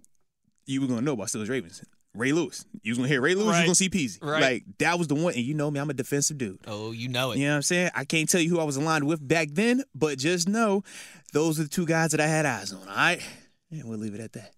You 0.66 0.82
were 0.82 0.88
gonna 0.88 1.02
know 1.02 1.14
about 1.14 1.28
Steelers 1.28 1.50
Ravens. 1.50 1.84
Ray 2.16 2.32
Lewis. 2.32 2.66
You 2.82 2.92
was 2.92 2.98
gonna 2.98 3.08
hear 3.08 3.22
Ray 3.22 3.36
Lewis. 3.36 3.46
You 3.46 3.52
Right. 3.52 3.68
was 3.68 3.80
gonna 3.80 3.90
see 3.90 3.90
Peasy. 3.90 4.18
Right. 4.24 4.42
Like 4.42 4.64
that 4.80 4.98
was 4.98 5.08
the 5.08 5.16
one. 5.16 5.34
And 5.36 5.44
you 5.44 5.54
know 5.54 5.70
me, 5.70 5.80
I'm 5.80 5.90
a 5.90 5.94
defensive 5.94 6.38
dude. 6.38 6.60
Oh, 6.66 6.92
you 6.92 7.08
know 7.08 7.32
it. 7.32 7.38
You 7.38 7.46
know 7.46 7.52
what 7.52 7.56
I'm 7.58 7.62
saying? 7.64 7.92
I 7.94 8.04
can't 8.06 8.28
tell 8.28 8.42
you 8.42 8.50
who 8.50 8.60
I 8.60 8.64
was 8.64 8.78
aligned 8.78 9.06
with 9.06 9.26
back 9.26 9.50
then, 9.52 9.84
but 9.94 10.18
just 10.18 10.48
know 10.50 10.84
those 11.34 11.60
are 11.60 11.64
the 11.64 11.70
two 11.70 11.86
guys 11.86 12.12
that 12.12 12.20
I 12.20 12.28
had 12.28 12.46
eyes 12.46 12.74
on. 12.74 12.82
All 12.88 12.96
right. 12.96 13.22
And 13.72 13.84
we'll 13.88 14.00
leave 14.00 14.16
it 14.16 14.22
at 14.22 14.34
that. 14.34 14.54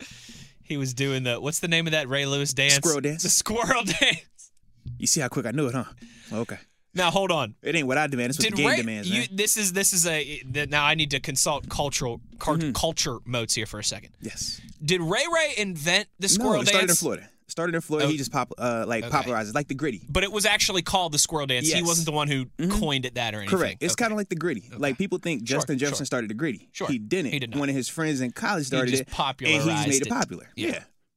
He 0.72 0.78
was 0.78 0.94
doing 0.94 1.24
the 1.24 1.36
what's 1.42 1.60
the 1.60 1.68
name 1.68 1.86
of 1.86 1.92
that 1.92 2.08
Ray 2.08 2.26
Lewis 2.26 2.54
dance? 2.54 2.76
Squirrel 2.76 3.02
dance. 3.02 3.24
The 3.24 3.30
squirrel 3.30 3.84
dance. 4.00 4.52
You 4.98 5.06
see 5.06 5.20
how 5.20 5.28
quick 5.28 5.46
I 5.46 5.52
knew 5.52 5.68
it, 5.68 5.76
huh? 5.76 5.84
Okay. 6.32 6.56
Now 6.94 7.12
hold 7.12 7.30
on. 7.30 7.56
It 7.62 7.76
ain't 7.76 7.88
what 7.88 7.98
I 7.98 8.08
demand. 8.08 8.30
It's 8.30 8.40
what 8.40 8.46
Did 8.46 8.54
the 8.54 8.58
game 8.58 8.68
Ray, 8.70 8.78
demands, 8.78 9.10
you, 9.10 9.24
this 9.30 9.58
is 9.58 9.74
this 9.74 9.92
is 9.92 10.08
a 10.08 10.42
that- 10.52 10.70
now 10.70 10.86
I 10.86 10.96
need 10.96 11.12
to 11.12 11.20
consult 11.20 11.68
cultural 11.68 12.22
cul- 12.40 12.56
mm-hmm. 12.56 12.72
culture 12.72 13.18
Moats 13.26 13.54
here 13.54 13.66
for 13.66 13.80
a 13.80 13.84
second. 13.84 14.12
yes. 14.22 14.62
Did 14.82 15.02
Ray 15.02 15.26
Ray 15.34 15.56
invent 15.58 16.08
the 16.20 16.30
squirrel 16.30 16.64
dance? 16.64 16.72
no, 16.72 16.80
it 16.80 16.88
started 16.88 16.90
in? 16.90 16.96
Florida. 16.96 17.30
Started 17.52 17.76
in 17.76 17.82
Florida. 17.82 18.08
Oh. 18.08 18.12
He 18.12 18.18
just 18.18 18.32
pop, 18.32 18.54
uh, 18.58 18.86
like 18.88 19.04
Okay. 19.04 19.12
popularized 19.12 19.50
it, 19.50 19.56
like 19.56 19.68
the 19.68 19.76
Griddy. 19.76 20.08
But 20.10 20.24
it 20.24 20.32
was 20.32 20.46
actually 20.46 20.82
called 20.82 21.12
the 21.12 21.20
squirrel 21.20 21.46
dance. 21.48 21.70
He 21.70 21.84
wasn't 21.84 22.06
the 22.06 22.12
one 22.14 22.30
who 22.30 22.46
coined 22.70 23.06
it 23.06 23.16
that 23.16 23.34
or 23.36 23.40
anything. 23.40 23.58
Correct. 23.60 23.84
It's 23.84 23.94
Okay. 23.94 24.04
kind 24.06 24.14
of 24.14 24.18
like 24.18 24.30
the 24.30 24.36
Griddy. 24.36 24.70
Like 24.76 24.98
people 24.98 25.18
think 25.18 25.42
Sure, 25.48 25.58
Justin 25.58 25.78
sure. 25.78 25.88
Jefferson 25.88 26.06
started 26.06 26.30
the 26.30 26.34
Griddy. 26.34 26.70
Sure. 26.72 26.88
He 26.88 26.98
didn't. 26.98 27.34
He 27.34 27.40
did 27.40 27.52
not. 27.52 27.60
One 27.60 27.70
of 27.70 27.76
his 27.76 27.90
friends 27.90 28.22
in 28.22 28.32
college 28.32 28.68
started 28.68 28.92
just 28.92 29.04
it, 29.04 29.10
and 29.20 29.64
he 29.64 29.68
made 29.90 29.96
it 30.02 30.08
it. 30.08 30.10
popular. 30.10 30.50
Yeah. 30.56 30.68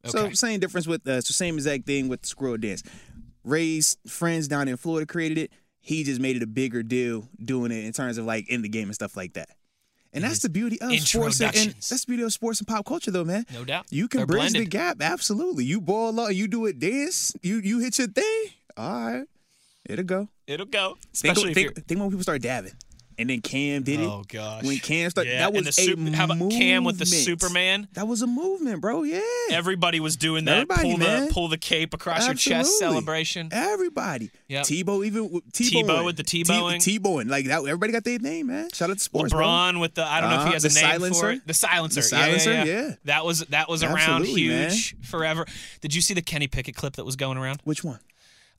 Yeah. 0.05 0.11
So 0.11 0.31
same 0.33 0.59
difference 0.61 0.87
with 0.87 1.07
uh, 1.07 1.21
so 1.21 1.33
same 1.33 1.55
exact 1.55 1.87
thing 1.87 2.09
with 2.09 2.23
the 2.23 2.27
squirrel 2.29 2.59
dance. 2.59 2.83
Ray's 3.45 3.97
friends 4.07 4.49
down 4.49 4.69
in 4.69 4.77
Florida 4.77 5.07
created 5.07 5.39
it. 5.39 5.51
He 5.81 6.03
just 6.03 6.21
made 6.21 6.37
it 6.37 6.43
a 6.43 6.47
bigger 6.47 6.83
deal 6.83 7.29
doing 7.43 7.71
it 7.71 7.85
in 7.85 7.93
terms 7.93 8.19
of 8.19 8.25
like 8.25 8.49
in 8.49 8.63
the 8.63 8.69
game 8.69 8.89
and 8.89 8.95
stuff 8.95 9.17
like 9.17 9.35
that. 9.35 9.51
And 10.15 10.23
that's 10.23 10.39
mm-hmm. 10.39 10.47
the 10.47 10.51
beauty 10.51 10.81
of 10.81 10.93
sports 11.01 11.41
and, 11.41 11.57
and 11.57 11.71
that's 11.73 12.05
the 12.05 12.07
beauty 12.07 12.23
of 12.23 12.33
sports 12.33 12.61
and 12.61 12.69
pop 12.69 12.87
culture 12.87 13.11
though, 13.11 13.25
man. 13.25 13.45
No 13.53 13.65
doubt. 13.65 13.87
You 13.91 14.07
can 14.07 14.19
They're 14.19 14.27
bridge 14.27 14.53
the 14.53 14.65
gap. 14.65 15.03
Absolutely. 15.03 15.65
You 15.65 15.81
ball 15.81 16.19
out, 16.21 16.37
you 16.37 16.47
do 16.47 16.67
it 16.67 16.79
dance, 16.79 17.35
you 17.43 17.57
you 17.57 17.81
hit 17.81 17.99
your 17.99 18.07
thing. 18.07 18.45
All 18.77 19.11
right. 19.11 19.27
It'll 19.87 20.05
go. 20.05 20.29
It'll 20.47 20.67
go. 20.67 20.97
Think, 21.13 21.33
Especially 21.33 21.51
if 21.51 21.55
think, 21.57 21.87
think 21.87 22.01
when 22.01 22.11
people 22.11 22.23
start 22.23 22.43
dabbing. 22.43 22.73
And 23.17 23.31
then 23.31 23.41
Cam 23.41 23.83
did 23.85 24.01
it. 24.01 24.07
Oh 24.07 24.25
gosh. 24.29 24.65
When 24.65 24.79
Cam 24.79 25.09
started, 25.11 25.31
Yeah, 25.31 25.39
that 25.39 25.55
and 25.55 25.65
was 25.67 25.77
the 25.77 25.83
a 25.83 25.85
super- 25.85 26.11
how 26.17 26.25
about 26.25 26.51
Cam 26.51 26.85
with 26.85 26.99
the. 26.99 27.07
Superman? 27.07 27.87
That 27.95 28.09
was 28.09 28.23
a 28.23 28.27
movement, 28.27 28.81
bro. 28.81 29.03
Yeah. 29.05 29.21
Everybody 29.51 30.01
was 30.01 30.17
doing 30.17 30.45
that. 30.47 30.55
Everybody, 30.55 30.83
pull 30.83 30.97
man. 30.99 31.27
the 31.27 31.33
pull 31.33 31.49
the 31.49 31.57
cape 31.59 31.95
across 31.95 32.27
your 32.27 32.35
chest 32.35 32.79
celebration. 32.79 33.49
Everybody. 33.53 34.31
Yep. 34.49 34.65
Tebow 34.65 35.05
even 35.07 35.29
Tebow 35.29 35.43
Tebow 35.53 36.05
with 36.05 36.17
the 36.17 36.25
Tebowing. 36.25 36.77
Tebowing. 36.79 37.29
Like 37.31 37.47
that 37.47 37.59
everybody 37.65 37.93
got 37.93 38.05
their 38.05 38.19
name, 38.19 38.49
man. 38.49 38.71
Shout 38.73 38.91
out 38.91 38.99
to 38.99 39.03
sports, 39.03 39.33
bro. 39.33 39.47
LeBron 39.47 39.81
with 39.81 39.95
the 39.95 40.05
I 40.05 40.21
don't 40.21 40.31
know 40.31 40.37
if 40.37 40.41
he 40.43 40.47
Uh-huh. 40.47 40.53
has 40.55 40.63
The 40.63 40.69
a 40.71 40.83
name 40.83 40.91
silencer. 41.01 41.21
for 41.21 41.31
it. 41.31 41.47
The 41.47 41.55
silencer. 41.55 42.01
The 42.01 42.09
Yeah, 42.17 42.19
yeah, 42.27 42.27
silencer, 42.39 42.53
yeah, 42.53 42.65
yeah. 42.89 42.95
That 43.05 43.25
was 43.25 43.41
that 43.47 43.69
was 43.69 43.83
around 43.83 43.97
Absolutely, 44.23 44.49
man. 44.49 44.71
huge 44.71 44.97
forever. 45.03 45.47
Did 45.81 45.95
you 45.95 46.01
see 46.01 46.15
the 46.15 46.23
Kenny 46.23 46.49
Pickett 46.49 46.75
clip 46.75 46.95
that 46.97 47.05
was 47.05 47.17
going 47.17 47.39
around 47.39 47.61
Which 47.65 47.85
one? 47.85 48.01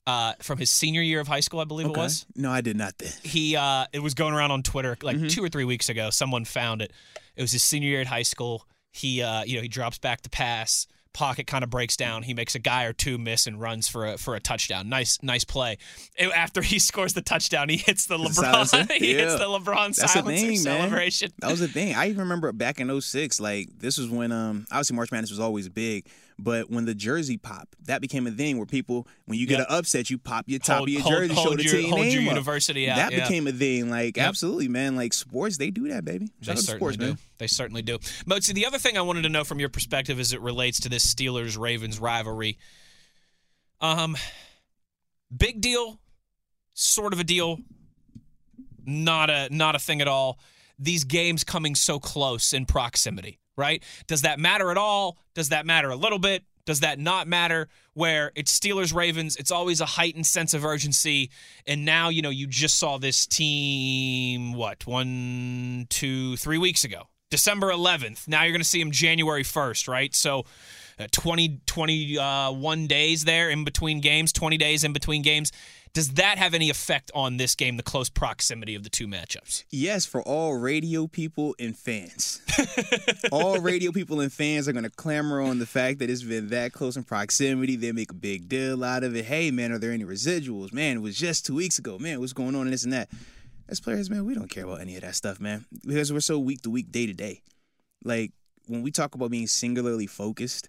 Uh, 0.06 0.34
from 0.40 0.58
his 0.58 0.70
senior 0.70 1.02
year 1.02 1.20
of 1.20 1.28
high 1.28 1.40
school? 1.40 1.60
I 1.60 1.64
believe 1.64 1.86
it 1.88 1.96
was. 1.96 2.26
No, 2.36 2.50
I 2.50 2.60
did 2.60 2.76
not 2.76 2.96
then. 2.98 3.10
he 3.22 3.56
uh 3.56 3.86
it 3.92 4.00
was 4.00 4.14
going 4.14 4.34
around 4.34 4.50
on 4.52 4.62
Twitter 4.62 4.96
like 5.02 5.16
Mm-hmm. 5.16 5.28
two 5.28 5.42
or 5.44 5.48
three 5.48 5.64
weeks 5.64 5.88
ago. 5.88 6.10
Someone 6.10 6.44
found 6.44 6.82
it. 6.82 6.92
It 7.36 7.42
was 7.42 7.52
his 7.52 7.62
senior 7.62 7.88
year 7.88 8.00
at 8.00 8.06
high 8.06 8.22
school. 8.22 8.66
He 8.92 9.22
uh 9.22 9.44
you 9.44 9.56
know 9.56 9.62
he 9.62 9.68
drops 9.68 9.98
back 9.98 10.22
to 10.22 10.30
pass. 10.30 10.86
Pocket 11.12 11.46
kind 11.46 11.64
of 11.64 11.70
breaks 11.70 11.96
down. 11.96 12.24
He 12.24 12.34
makes 12.34 12.54
a 12.54 12.58
guy 12.58 12.84
or 12.84 12.92
two 12.92 13.16
miss 13.16 13.46
and 13.46 13.58
runs 13.58 13.88
for 13.88 14.04
a 14.04 14.18
for 14.18 14.34
a 14.34 14.40
touchdown. 14.40 14.90
Nice 14.90 15.18
nice 15.22 15.44
play. 15.44 15.78
And 16.18 16.30
after 16.32 16.60
he 16.60 16.78
scores 16.90 17.14
the 17.14 17.22
touchdown, 17.22 17.70
he 17.70 17.78
hits 17.78 18.04
the 18.04 18.18
LeBron. 18.18 18.90
he 18.92 19.14
hits 19.14 19.34
the 19.36 19.46
LeBron 19.46 19.96
That's 19.96 20.12
silencer 20.12 20.36
thing, 20.36 20.48
man. 20.48 20.56
celebration. 20.58 21.32
That 21.40 21.50
was 21.50 21.60
the 21.60 21.68
thing. 21.68 21.94
I 21.94 22.08
even 22.08 22.20
remember 22.20 22.52
back 22.52 22.80
in 22.80 23.00
06, 23.00 23.40
like 23.40 23.70
this 23.78 23.96
was 23.96 24.10
when 24.10 24.30
um 24.30 24.66
obviously 24.70 24.94
March 24.94 25.10
Madness 25.10 25.30
was 25.30 25.40
always 25.40 25.70
big, 25.70 26.06
but 26.38 26.70
when 26.70 26.84
the 26.84 26.94
jersey 26.94 27.38
pop, 27.38 27.74
that 27.84 28.00
became 28.00 28.26
a 28.26 28.30
thing 28.30 28.56
where 28.58 28.66
people 28.66 29.06
when 29.24 29.38
you 29.38 29.46
get 29.46 29.58
Yep. 29.58 29.68
an 29.70 29.76
upset, 29.76 30.10
you 30.10 30.18
pop 30.18 30.44
your 30.48 30.58
top 30.58 30.76
Hold- 30.78 30.88
of 30.88 30.92
your 30.92 31.02
hold- 31.02 31.14
jersey, 31.14 31.34
hold 31.34 31.48
show 31.48 31.56
the 31.56 31.62
your- 31.64 31.72
team 31.72 31.88
hold 31.90 32.00
name 32.02 32.12
your 32.12 32.22
up. 32.22 32.28
university 32.28 32.90
out, 32.90 32.96
That 32.96 33.12
yeah. 33.12 33.22
became 33.22 33.46
a 33.46 33.52
thing. 33.52 33.88
Like 33.90 34.16
Yep. 34.16 34.26
absolutely, 34.28 34.68
man. 34.68 34.96
Like 34.96 35.12
sports, 35.14 35.56
they 35.56 35.70
do 35.70 35.88
that, 35.88 36.04
baby. 36.04 36.26
They 36.40 36.46
Shout 36.46 36.56
out 36.56 36.60
to 36.60 36.62
certainly 36.64 36.78
sports, 36.78 36.96
do. 36.98 37.06
man. 37.06 37.18
They 37.38 37.46
certainly 37.46 37.82
do. 37.82 37.98
But 38.26 38.44
see, 38.44 38.52
the 38.52 38.66
other 38.66 38.78
thing 38.78 38.98
I 38.98 39.00
wanted 39.02 39.22
to 39.22 39.28
know 39.28 39.44
from 39.44 39.60
your 39.60 39.68
perspective 39.70 40.20
as 40.20 40.32
it 40.32 40.40
relates 40.40 40.80
to 40.80 40.88
this 40.88 41.06
Steelers 41.12 41.58
Ravens 41.58 41.98
rivalry, 41.98 42.58
um, 43.80 44.16
big 45.36 45.60
deal, 45.60 46.00
sort 46.74 47.12
of 47.12 47.20
a 47.20 47.24
deal, 47.24 47.58
not 48.84 49.30
a 49.30 49.48
not 49.50 49.74
a 49.74 49.78
thing 49.78 50.00
at 50.00 50.08
all. 50.08 50.38
These 50.78 51.04
games 51.04 51.42
coming 51.44 51.74
so 51.74 51.98
close 51.98 52.52
in 52.52 52.66
proximity, 52.66 53.38
right? 53.56 53.82
Does 54.06 54.22
that 54.22 54.38
matter 54.38 54.70
at 54.70 54.76
all? 54.76 55.18
Does 55.34 55.50
that 55.50 55.66
matter 55.66 55.90
a 55.90 55.96
little 55.96 56.18
bit? 56.18 56.44
Does 56.64 56.80
that 56.80 56.98
not 56.98 57.28
matter? 57.28 57.68
Where 57.94 58.32
it's 58.34 58.58
Steelers 58.58 58.92
Ravens, 58.92 59.36
it's 59.36 59.50
always 59.50 59.80
a 59.80 59.86
heightened 59.86 60.26
sense 60.26 60.52
of 60.52 60.64
urgency. 60.64 61.30
And 61.66 61.84
now, 61.84 62.08
you 62.08 62.22
know, 62.22 62.30
you 62.30 62.46
just 62.46 62.78
saw 62.78 62.98
this 62.98 63.26
team, 63.26 64.52
what, 64.52 64.86
one, 64.86 65.86
two, 65.88 66.36
three 66.36 66.58
weeks 66.58 66.84
ago 66.84 67.08
December 67.30 67.68
11th. 67.68 68.28
Now 68.28 68.42
you're 68.42 68.52
going 68.52 68.60
to 68.60 68.68
see 68.68 68.80
them 68.80 68.90
January 68.90 69.42
1st, 69.42 69.88
right? 69.88 70.14
So 70.14 70.44
uh, 70.98 71.06
20, 71.10 71.60
21 71.66 72.86
days 72.86 73.24
there 73.24 73.50
in 73.50 73.64
between 73.64 74.00
games, 74.00 74.32
20 74.32 74.56
days 74.56 74.84
in 74.84 74.92
between 74.92 75.22
games. 75.22 75.52
Does 75.96 76.10
that 76.10 76.36
have 76.36 76.52
any 76.52 76.68
effect 76.68 77.10
on 77.14 77.38
this 77.38 77.54
game, 77.54 77.78
the 77.78 77.82
close 77.82 78.10
proximity 78.10 78.74
of 78.74 78.82
the 78.82 78.90
two 78.90 79.08
matchups? 79.08 79.64
Yes, 79.70 80.04
for 80.04 80.20
all 80.20 80.54
radio 80.54 81.06
people 81.06 81.54
and 81.58 81.74
fans. 81.74 82.42
all 83.32 83.60
radio 83.60 83.92
people 83.92 84.20
and 84.20 84.30
fans 84.30 84.68
are 84.68 84.74
going 84.74 84.84
to 84.84 84.90
clamor 84.90 85.40
on 85.40 85.58
the 85.58 85.64
fact 85.64 86.00
that 86.00 86.10
it's 86.10 86.22
been 86.22 86.48
that 86.48 86.74
close 86.74 86.98
in 86.98 87.04
proximity. 87.04 87.76
They 87.76 87.92
make 87.92 88.10
a 88.10 88.14
big 88.14 88.46
deal 88.46 88.84
out 88.84 89.04
of 89.04 89.16
it. 89.16 89.24
Hey, 89.24 89.50
man, 89.50 89.72
are 89.72 89.78
there 89.78 89.90
any 89.90 90.04
residuals? 90.04 90.70
Man, 90.70 90.98
it 90.98 91.00
was 91.00 91.16
just 91.16 91.46
two 91.46 91.54
weeks 91.54 91.78
ago. 91.78 91.98
Man, 91.98 92.20
what's 92.20 92.34
going 92.34 92.54
on 92.54 92.66
and 92.66 92.74
this 92.74 92.84
and 92.84 92.92
that? 92.92 93.08
As 93.66 93.80
players, 93.80 94.10
man, 94.10 94.26
we 94.26 94.34
don't 94.34 94.50
care 94.50 94.64
about 94.64 94.82
any 94.82 94.96
of 94.96 95.00
that 95.00 95.14
stuff, 95.14 95.40
man, 95.40 95.64
because 95.86 96.12
we're 96.12 96.20
so 96.20 96.38
week 96.38 96.60
to 96.60 96.68
week, 96.68 96.92
day 96.92 97.06
to 97.06 97.14
day. 97.14 97.40
Like, 98.04 98.32
when 98.66 98.82
we 98.82 98.90
talk 98.90 99.14
about 99.14 99.30
being 99.30 99.46
singularly 99.46 100.06
focused, 100.06 100.68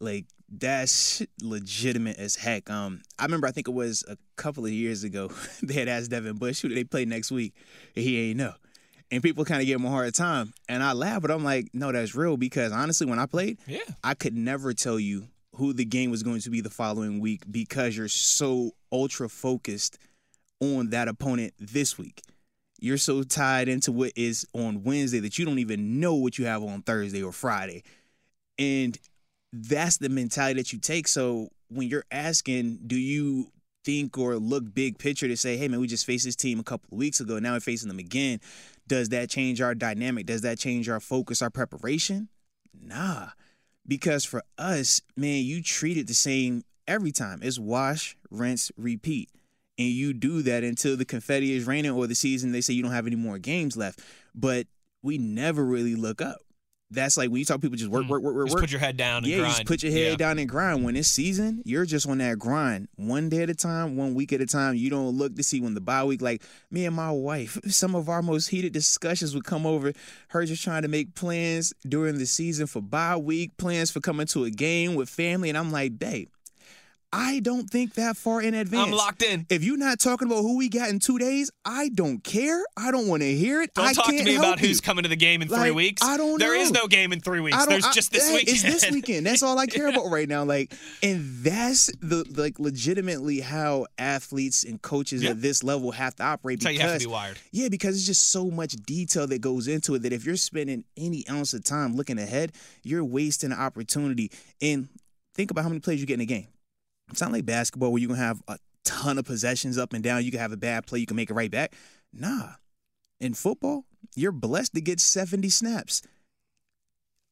like 0.00 0.26
that's 0.48 1.22
legitimate 1.42 2.18
as 2.18 2.36
heck. 2.36 2.70
Um, 2.70 3.02
I 3.18 3.24
remember 3.24 3.46
I 3.46 3.50
think 3.50 3.68
it 3.68 3.72
was 3.74 4.04
a 4.08 4.16
couple 4.36 4.64
of 4.64 4.70
years 4.72 5.04
ago 5.04 5.30
they 5.62 5.74
had 5.74 5.88
asked 5.88 6.10
Devin 6.10 6.36
Bush 6.36 6.60
who 6.60 6.68
do 6.68 6.74
they 6.74 6.84
play 6.84 7.04
next 7.04 7.30
week, 7.30 7.54
and 7.94 8.04
he 8.04 8.30
ain't 8.30 8.38
know. 8.38 8.54
And 9.10 9.22
people 9.22 9.44
kind 9.44 9.60
of 9.60 9.66
give 9.66 9.78
him 9.78 9.86
a 9.86 9.90
hard 9.90 10.14
time, 10.14 10.52
and 10.68 10.82
I 10.82 10.92
laugh, 10.92 11.22
but 11.22 11.30
I'm 11.30 11.44
like, 11.44 11.68
no, 11.72 11.92
that's 11.92 12.14
real 12.16 12.36
because 12.36 12.72
honestly, 12.72 13.06
when 13.06 13.20
I 13.20 13.26
played, 13.26 13.58
Yeah. 13.66 13.78
I 14.02 14.14
could 14.14 14.34
never 14.36 14.72
tell 14.72 14.98
you 14.98 15.28
who 15.54 15.72
the 15.72 15.84
game 15.84 16.10
was 16.10 16.22
going 16.22 16.40
to 16.40 16.50
be 16.50 16.60
the 16.60 16.70
following 16.70 17.20
week 17.20 17.42
because 17.50 17.96
you're 17.96 18.08
so 18.08 18.72
ultra 18.92 19.28
focused 19.28 19.98
on 20.60 20.90
that 20.90 21.06
opponent 21.08 21.54
this 21.58 21.96
week. 21.96 22.22
You're 22.80 22.98
so 22.98 23.22
tied 23.22 23.68
into 23.68 23.90
what 23.92 24.12
is 24.16 24.46
on 24.52 24.82
Wednesday 24.82 25.20
that 25.20 25.38
you 25.38 25.44
don't 25.44 25.60
even 25.60 25.98
know 25.98 26.14
what 26.14 26.36
you 26.38 26.44
have 26.46 26.62
on 26.62 26.82
Thursday 26.82 27.22
or 27.22 27.32
Friday. 27.32 27.84
And 28.58 28.98
that's 29.62 29.98
the 29.98 30.08
mentality 30.08 30.60
that 30.60 30.72
you 30.72 30.78
take. 30.78 31.08
So 31.08 31.48
when 31.68 31.88
you're 31.88 32.04
asking, 32.10 32.80
do 32.86 32.96
you 32.96 33.50
think 33.86 34.18
or 34.18 34.36
look 34.36 34.74
big 34.74 34.98
picture 34.98 35.28
to 35.28 35.36
say, 35.36 35.56
hey 35.56 35.68
man, 35.68 35.78
we 35.78 35.86
just 35.86 36.04
faced 36.04 36.24
this 36.24 36.34
team 36.34 36.58
a 36.58 36.64
couple 36.64 36.88
of 36.90 36.98
weeks 36.98 37.20
ago. 37.20 37.38
Now 37.38 37.52
we're 37.52 37.60
facing 37.60 37.88
them 37.88 38.00
again. 38.00 38.40
Does 38.88 39.10
that 39.10 39.30
change 39.30 39.60
our 39.60 39.76
dynamic? 39.76 40.26
Does 40.26 40.40
that 40.40 40.58
change 40.58 40.88
our 40.88 40.98
focus, 40.98 41.40
our 41.40 41.50
preparation? 41.50 42.28
Nah. 42.74 43.28
Because 43.86 44.24
for 44.24 44.42
us, 44.58 45.00
man, 45.16 45.44
you 45.44 45.62
treat 45.62 45.96
it 45.96 46.08
the 46.08 46.14
same 46.14 46.64
every 46.88 47.12
time. 47.12 47.38
It's 47.42 47.60
wash, 47.60 48.16
rinse, 48.28 48.72
repeat. 48.76 49.30
And 49.78 49.88
you 49.88 50.12
do 50.12 50.42
that 50.42 50.64
until 50.64 50.96
the 50.96 51.04
confetti 51.04 51.52
is 51.52 51.66
raining 51.66 51.92
or 51.92 52.08
the 52.08 52.14
season 52.16 52.50
they 52.50 52.62
say 52.62 52.72
you 52.72 52.82
don't 52.82 52.92
have 52.92 53.06
any 53.06 53.14
more 53.14 53.38
games 53.38 53.76
left. 53.76 54.00
But 54.34 54.66
we 55.02 55.16
never 55.16 55.64
really 55.64 55.94
look 55.94 56.20
up. 56.20 56.38
That's 56.90 57.16
like 57.16 57.30
when 57.30 57.40
you 57.40 57.44
talk 57.44 57.60
people 57.60 57.76
just 57.76 57.90
work, 57.90 58.06
work, 58.08 58.22
work, 58.22 58.34
work, 58.34 58.42
Hmm. 58.42 58.46
Just 58.46 58.54
work. 58.54 58.62
put 58.62 58.70
your 58.70 58.78
head 58.80 58.96
down 58.96 59.18
and 59.18 59.26
yeah, 59.26 59.38
grind. 59.38 59.50
you 59.52 59.56
just 59.56 59.66
put 59.66 59.82
your 59.82 59.90
head 59.92 60.10
Yeah. 60.12 60.16
down 60.16 60.38
and 60.38 60.48
grind. 60.48 60.84
When 60.84 60.94
it's 60.94 61.08
season, 61.08 61.62
you're 61.64 61.84
just 61.84 62.08
on 62.08 62.18
that 62.18 62.38
grind, 62.38 62.86
one 62.94 63.28
day 63.28 63.42
at 63.42 63.50
a 63.50 63.54
time, 63.56 63.96
one 63.96 64.14
week 64.14 64.32
at 64.32 64.40
a 64.40 64.46
time. 64.46 64.76
You 64.76 64.88
don't 64.90 65.08
look 65.16 65.34
to 65.34 65.42
see 65.42 65.60
when 65.60 65.74
the 65.74 65.80
bye 65.80 66.04
week. 66.04 66.22
Like 66.22 66.42
me 66.70 66.86
and 66.86 66.94
my 66.94 67.10
wife, 67.10 67.58
some 67.66 67.94
of 67.96 68.08
our 68.08 68.22
most 68.22 68.48
heated 68.48 68.72
discussions 68.72 69.34
would 69.34 69.44
come 69.44 69.66
over. 69.66 69.92
Her 70.28 70.44
just 70.46 70.62
trying 70.62 70.82
to 70.82 70.88
make 70.88 71.14
plans 71.16 71.72
during 71.88 72.18
the 72.18 72.26
season 72.26 72.66
for 72.68 72.80
bye 72.80 73.16
week, 73.16 73.56
plans 73.56 73.90
for 73.90 73.98
coming 74.00 74.26
to 74.28 74.44
a 74.44 74.50
game 74.50 74.94
with 74.94 75.08
family, 75.08 75.48
and 75.48 75.58
I'm 75.58 75.72
like, 75.72 75.98
babe. 75.98 76.28
I 77.12 77.40
don't 77.40 77.70
think 77.70 77.94
that 77.94 78.16
far 78.16 78.42
in 78.42 78.52
advance. 78.52 78.86
I'm 78.88 78.92
locked 78.92 79.22
in. 79.22 79.46
If 79.48 79.62
you're 79.64 79.78
not 79.78 79.98
talking 80.00 80.26
about 80.26 80.42
who 80.42 80.56
we 80.58 80.68
got 80.68 80.90
in 80.90 80.98
two 80.98 81.18
days, 81.18 81.50
I 81.64 81.88
don't 81.88 82.22
care. 82.22 82.62
I 82.76 82.90
don't 82.90 83.06
want 83.06 83.22
to 83.22 83.32
hear 83.34 83.62
it. 83.62 83.72
Don't 83.74 83.86
I 83.86 83.92
talk 83.92 84.06
can't 84.06 84.18
to 84.18 84.24
me 84.24 84.36
about 84.36 84.60
you. 84.60 84.68
who's 84.68 84.80
coming 84.80 85.04
to 85.04 85.08
the 85.08 85.16
game 85.16 85.40
in 85.40 85.48
three 85.48 85.70
weeks. 85.70 86.02
I 86.02 86.16
don't 86.16 86.38
There 86.38 86.54
is 86.54 86.70
know. 86.72 86.80
no 86.82 86.86
game 86.88 87.12
in 87.12 87.20
three 87.20 87.40
weeks. 87.40 87.64
There's 87.66 87.84
I- 87.86 87.92
just 87.92 88.12
this 88.12 88.28
hey, 88.28 88.34
weekend. 88.34 88.48
It's 88.56 88.62
this 88.62 88.90
weekend. 88.90 89.24
That's 89.26 89.42
all 89.42 89.58
I 89.58 89.66
care 89.66 89.86
about 89.92 90.10
right 90.10 90.28
now. 90.28 90.44
Like, 90.44 90.74
and 91.02 91.24
that's 91.42 91.86
the 92.00 92.24
like 92.36 92.58
legitimately 92.58 93.40
how 93.40 93.86
athletes 93.98 94.64
and 94.64 94.82
coaches 94.82 95.22
Yeah. 95.22 95.30
at 95.30 95.40
this 95.40 95.62
level 95.62 95.92
have 95.92 96.16
to 96.16 96.24
operate. 96.24 96.60
That's 96.60 96.66
how 96.66 96.72
Because 96.72 96.82
you 96.84 96.90
have 96.90 97.00
to 97.00 97.06
be 97.08 97.12
wired. 97.12 97.38
yeah, 97.52 97.68
because 97.68 97.96
it's 97.96 98.06
just 98.06 98.30
so 98.30 98.50
much 98.50 98.72
detail 98.84 99.26
that 99.28 99.40
goes 99.40 99.68
into 99.68 99.94
it 99.94 100.02
that 100.02 100.12
if 100.12 100.26
you're 100.26 100.36
spending 100.36 100.84
any 100.96 101.24
ounce 101.30 101.54
of 101.54 101.64
time 101.64 101.94
looking 101.96 102.18
ahead, 102.18 102.52
you're 102.82 103.04
wasting 103.04 103.52
an 103.52 103.58
opportunity. 103.58 104.30
And 104.60 104.88
think 105.34 105.50
about 105.50 105.62
how 105.62 105.68
many 105.68 105.80
plays 105.80 106.00
you 106.00 106.06
get 106.06 106.14
in 106.14 106.20
a 106.20 106.26
game. 106.26 106.48
It's 107.10 107.20
not 107.20 107.32
like 107.32 107.46
basketball 107.46 107.92
where 107.92 108.00
you 108.00 108.08
can 108.08 108.16
have 108.16 108.42
a 108.48 108.58
ton 108.84 109.18
of 109.18 109.24
possessions 109.24 109.78
up 109.78 109.92
and 109.92 110.02
down. 110.02 110.24
You 110.24 110.30
can 110.30 110.40
have 110.40 110.52
a 110.52 110.56
bad 110.56 110.86
play, 110.86 110.98
you 110.98 111.06
can 111.06 111.16
make 111.16 111.30
it 111.30 111.34
right 111.34 111.50
back. 111.50 111.74
Nah. 112.12 112.50
In 113.20 113.34
football, 113.34 113.84
you're 114.14 114.32
blessed 114.32 114.74
to 114.74 114.80
get 114.80 115.00
70 115.00 115.48
snaps. 115.50 116.02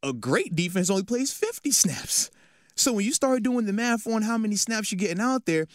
A 0.03 0.13
great 0.13 0.55
defense 0.55 0.91
only 0.91 1.03
plays 1.03 1.33
50 1.33 1.71
snaps. 1.71 2.31
So 2.77 2.93
when 2.93 3.05
you 3.05 3.13
start 3.13 3.43
doing 3.43 3.67
the 3.67 3.73
math 3.73 4.07
on 4.07 4.23
how 4.23 4.37
many 4.39 4.57
snaps 4.57 4.91
you're 4.91 4.99
getting 4.99 5.21
out 5.21 5.47
there, 5.47 5.67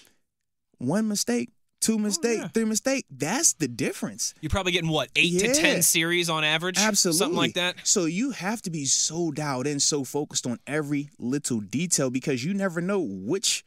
one 0.78 1.08
mistake, 1.08 1.50
two 1.82 1.96
oh, 1.96 1.98
mistake, 1.98 2.40
Oh, 2.40 2.42
yeah. 2.44 2.48
three 2.50 2.66
mistake, 2.66 3.06
that's 3.10 3.54
the 3.54 3.68
difference. 3.68 4.34
You're 4.42 4.50
probably 4.50 4.72
getting 4.74 4.90
what 4.90 5.10
eight 5.16 5.40
to 5.40 5.54
ten 5.54 5.82
series 5.82 6.30
on 6.30 6.44
average, 6.44 6.78
Absolutely. 6.78 7.18
something 7.18 7.38
like 7.38 7.54
that. 7.54 7.76
So 7.88 8.06
you 8.06 8.32
have 8.32 8.62
to 8.64 8.70
be 8.70 8.86
so 8.86 9.32
dialed 9.32 9.68
in, 9.68 9.80
so 9.80 10.04
focused 10.04 10.46
on 10.46 10.60
every 10.68 11.10
little 11.18 11.60
detail 11.62 12.10
because 12.10 12.44
you 12.44 12.54
never 12.54 12.82
know 12.82 13.00
which 13.00 13.64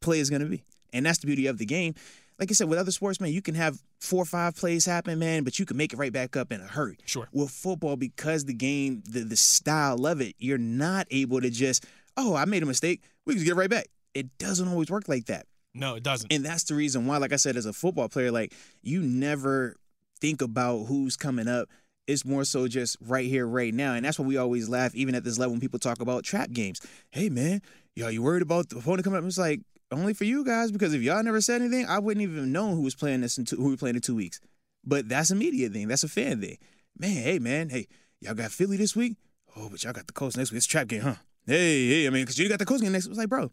play 0.00 0.20
is 0.20 0.30
going 0.30 0.42
to 0.42 0.48
be. 0.48 0.62
And 0.92 1.04
that's 1.04 1.18
the 1.18 1.26
beauty 1.26 1.46
of 1.46 1.58
the 1.58 1.66
game. 1.66 1.94
Like 2.38 2.50
I 2.50 2.54
said, 2.54 2.68
with 2.68 2.78
other 2.78 2.90
sports, 2.90 3.20
man, 3.20 3.32
you 3.32 3.40
can 3.40 3.54
have 3.54 3.82
four 3.98 4.22
or 4.22 4.26
five 4.26 4.56
plays 4.56 4.84
happen, 4.84 5.18
man, 5.18 5.42
but 5.42 5.58
you 5.58 5.64
can 5.64 5.76
make 5.76 5.92
it 5.92 5.96
right 5.96 6.12
back 6.12 6.36
up 6.36 6.52
in 6.52 6.60
a 6.60 6.66
hurry. 6.66 6.98
Sure. 7.06 7.28
With 7.32 7.50
football, 7.50 7.96
because 7.96 8.44
the 8.44 8.52
game, 8.52 9.02
the, 9.08 9.20
the 9.20 9.36
style 9.36 10.06
of 10.06 10.20
it, 10.20 10.34
you're 10.38 10.58
not 10.58 11.06
able 11.10 11.40
to 11.40 11.48
just, 11.48 11.86
oh, 12.16 12.34
I 12.34 12.44
made 12.44 12.62
a 12.62 12.66
mistake. 12.66 13.02
We 13.24 13.34
can 13.34 13.44
get 13.44 13.56
right 13.56 13.70
back. 13.70 13.86
It 14.12 14.36
doesn't 14.38 14.68
always 14.68 14.90
work 14.90 15.08
like 15.08 15.26
that. 15.26 15.46
No, 15.74 15.94
it 15.94 16.02
doesn't. 16.02 16.32
And 16.32 16.44
that's 16.44 16.64
the 16.64 16.74
reason 16.74 17.06
why, 17.06 17.16
like 17.18 17.32
I 17.32 17.36
said, 17.36 17.56
as 17.56 17.66
a 17.66 17.72
football 17.72 18.08
player, 18.08 18.30
like 18.30 18.54
you 18.82 19.00
never 19.00 19.76
think 20.20 20.42
about 20.42 20.84
who's 20.84 21.16
coming 21.16 21.48
up. 21.48 21.68
It's 22.06 22.24
more 22.24 22.44
so 22.44 22.68
just 22.68 22.96
right 23.00 23.26
here, 23.26 23.46
right 23.46 23.74
now. 23.74 23.94
And 23.94 24.04
that's 24.04 24.18
why 24.18 24.26
we 24.26 24.36
always 24.36 24.68
laugh, 24.68 24.94
even 24.94 25.14
at 25.14 25.24
this 25.24 25.38
level, 25.38 25.52
when 25.52 25.60
people 25.60 25.78
talk 25.78 26.00
about 26.00 26.24
trap 26.24 26.50
games. 26.50 26.80
Hey, 27.10 27.28
man, 27.28 27.62
yo, 27.94 28.08
you 28.08 28.22
worried 28.22 28.42
about 28.42 28.68
the 28.68 28.78
opponent 28.78 29.04
coming 29.04 29.18
up? 29.18 29.24
It's 29.24 29.38
like, 29.38 29.60
only 29.92 30.14
for 30.14 30.24
you 30.24 30.44
guys, 30.44 30.72
because 30.72 30.94
if 30.94 31.02
y'all 31.02 31.22
never 31.22 31.40
said 31.40 31.60
anything, 31.62 31.86
I 31.86 31.98
wouldn't 31.98 32.22
even 32.22 32.52
know 32.52 32.74
who 32.74 32.80
was 32.82 32.94
playing 32.94 33.20
this 33.20 33.38
in 33.38 33.44
two, 33.44 33.56
who 33.56 33.68
we 33.70 33.76
playing 33.76 33.96
in 33.96 34.02
two 34.02 34.16
weeks. 34.16 34.40
But 34.84 35.08
that's 35.08 35.30
a 35.30 35.34
media 35.34 35.68
thing. 35.68 35.88
That's 35.88 36.04
a 36.04 36.08
fan 36.08 36.40
thing. 36.40 36.58
Man, 36.98 37.10
hey, 37.22 37.38
man, 37.38 37.68
hey, 37.68 37.88
y'all 38.20 38.34
got 38.34 38.50
Philly 38.52 38.76
this 38.76 38.96
week? 38.96 39.16
Oh, 39.56 39.68
but 39.70 39.82
y'all 39.84 39.92
got 39.92 40.06
the 40.06 40.12
Colts 40.12 40.36
next 40.36 40.50
week. 40.50 40.58
It's 40.58 40.66
a 40.66 40.68
trap 40.68 40.88
game, 40.88 41.02
huh? 41.02 41.14
Hey, 41.46 41.88
hey, 41.88 42.06
I 42.06 42.10
mean, 42.10 42.22
because 42.22 42.38
you 42.38 42.48
got 42.48 42.58
the 42.58 42.64
Colts 42.66 42.82
game 42.82 42.92
next 42.92 43.06
week. 43.06 43.12
It's 43.12 43.18
like, 43.18 43.28
bro, 43.28 43.50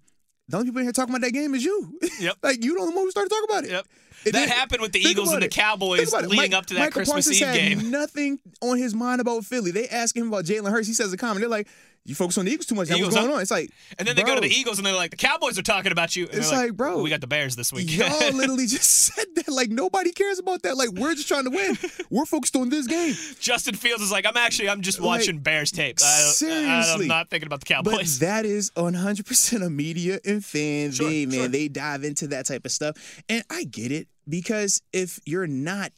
the 0.48 0.58
only 0.58 0.68
people 0.70 0.80
in 0.80 0.86
here 0.86 0.92
talking 0.94 1.14
about 1.14 1.26
that 1.26 1.32
game 1.34 1.54
is 1.56 1.64
you. 1.64 1.98
Yep. 2.20 2.38
like, 2.44 2.64
you 2.64 2.76
don't 2.76 2.90
the 2.90 2.96
one 2.96 3.06
who 3.06 3.12
started 3.12 3.30
talking 3.30 3.48
about 3.50 3.64
it. 3.66 3.72
Yep. 3.72 3.86
And 4.26 4.34
That 4.36 4.50
happened 4.50 4.82
with 4.82 4.94
the 4.94 5.00
Eagles 5.00 5.32
and 5.34 5.44
the. 5.44 5.50
Cowboys 5.50 6.14
it. 6.14 6.22
leading 6.24 6.38
Mike- 6.38 6.54
up 6.54 6.66
to 6.68 6.74
that 6.76 6.80
Micah 6.80 6.92
Christmas 6.94 7.28
Parsons 7.28 7.42
Eve 7.42 7.48
had 7.48 7.56
game. 7.56 7.92
Nothing 7.92 8.40
on 8.62 8.78
his 8.78 8.94
mind 8.96 9.20
about 9.22 9.44
Philly. 9.46 9.72
They 9.72 9.88
ask 9.88 10.16
him 10.16 10.28
about 10.30 10.46
Jalen 10.46 10.72
Hurts. 10.72 10.88
He 10.88 10.94
says 10.94 11.12
a 11.12 11.18
comment. 11.18 11.42
They're 11.42 11.50
like, 11.50 11.68
"You 12.06 12.16
focus 12.16 12.38
on 12.38 12.46
the 12.46 12.52
Eagles 12.52 12.66
too 12.66 12.76
much. 12.76 12.88
Eagles, 12.90 13.02
What's 13.02 13.16
going 13.16 13.32
on?" 13.32 13.42
It's 13.42 13.52
like, 13.52 13.70
And 13.98 14.08
then 14.08 14.16
they 14.16 14.24
go 14.24 14.36
to 14.36 14.42
the 14.42 14.50
Eagles 14.50 14.78
and 14.78 14.86
they're 14.86 14.94
like, 14.96 15.12
the 15.12 15.18
Cowboys 15.18 15.58
are 15.58 15.62
talking 15.64 15.92
about 15.92 16.16
you. 16.16 16.26
And 16.26 16.36
It's 16.36 16.50
they're 16.50 16.60
like, 16.68 16.74
bro, 16.76 17.02
we 17.02 17.10
got 17.10 17.22
the 17.22 17.28
Bears 17.28 17.56
this 17.56 17.72
week. 17.72 17.96
Y'all 17.96 18.08
literally 18.34 18.66
just 18.68 18.90
said 19.14 19.26
that. 19.36 19.48
Like 19.50 19.70
nobody 19.70 20.12
cares 20.12 20.40
about 20.40 20.64
that. 20.64 20.76
Like 20.78 20.90
we're 20.92 21.16
just 21.16 21.28
trying 21.28 21.46
to 21.46 21.50
win. 21.50 21.78
We're 22.10 22.26
focused 22.26 22.56
on 22.56 22.70
this 22.70 22.88
game. 22.88 23.14
Justin 23.40 23.76
Fields 23.76 24.04
is 24.04 24.12
like, 24.12 24.26
I'm 24.26 24.38
actually, 24.38 24.70
I'm 24.70 24.82
just 24.82 25.00
Like, 25.00 25.20
watching 25.20 25.40
Bears 25.40 25.72
tape. 25.72 26.00
I, 26.04 26.06
I, 26.06 26.10
seriously. 26.32 27.04
I'm 27.04 27.08
not 27.08 27.30
thinking 27.30 27.48
about 27.48 27.62
the 27.62 27.74
But 27.84 27.92
Cowboys. 27.92 28.20
that 28.20 28.46
is 28.46 28.72
100% 28.72 29.66
a 29.66 29.70
media 29.70 30.20
and 30.26 30.44
fan 30.44 30.92
Sure, 30.92 31.10
thing, 31.10 31.30
man. 31.30 31.40
sure. 31.40 31.48
They 31.48 31.68
dive 31.68 32.04
into 32.04 32.28
that 32.28 32.46
type 32.48 32.66
of 32.66 32.72
stuff. 32.72 33.24
And 33.30 33.44
I 33.50 33.64
get 33.64 33.92
it 33.92 34.08
because 34.28 34.82
if 34.92 35.20
you're 35.26 35.48
not 35.48 35.92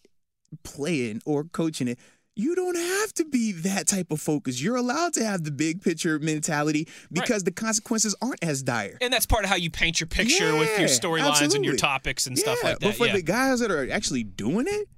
playing 0.63 1.21
or 1.25 1.43
coaching 1.45 1.87
it, 1.87 1.99
you 2.35 2.53
don't 2.53 2.75
have 2.75 3.13
to 3.13 3.25
be 3.25 3.53
that 3.53 3.87
type 3.87 4.11
of 4.11 4.19
focus. 4.19 4.61
You're 4.61 4.75
allowed 4.75 5.13
to 5.13 5.25
have 5.25 5.43
the 5.43 5.51
big 5.51 5.81
picture 5.81 6.19
mentality 6.19 6.87
because 7.11 7.43
the 7.43 7.51
consequences 7.51 8.15
aren't 8.21 8.43
as 8.43 8.61
dire. 8.61 8.97
and 9.01 9.13
that's 9.13 9.25
part 9.25 9.45
of 9.45 9.49
how 9.49 9.55
you 9.55 9.69
paint 9.69 9.99
your 10.01 10.07
picture 10.07 10.55
with 10.57 10.77
your 10.77 10.89
storylines 10.89 11.55
and 11.55 11.63
your 11.63 11.77
topics 11.77 12.27
and 12.27 12.37
stuff 12.37 12.61
like 12.63 12.79
that. 12.79 12.87
But 12.87 12.95
for 12.95 13.07
yeah. 13.07 13.13
the 13.13 13.21
guys 13.21 13.61
that 13.61 13.71
are 13.71 13.89
actually 13.89 14.23
doing 14.23 14.65
it, 14.67 14.89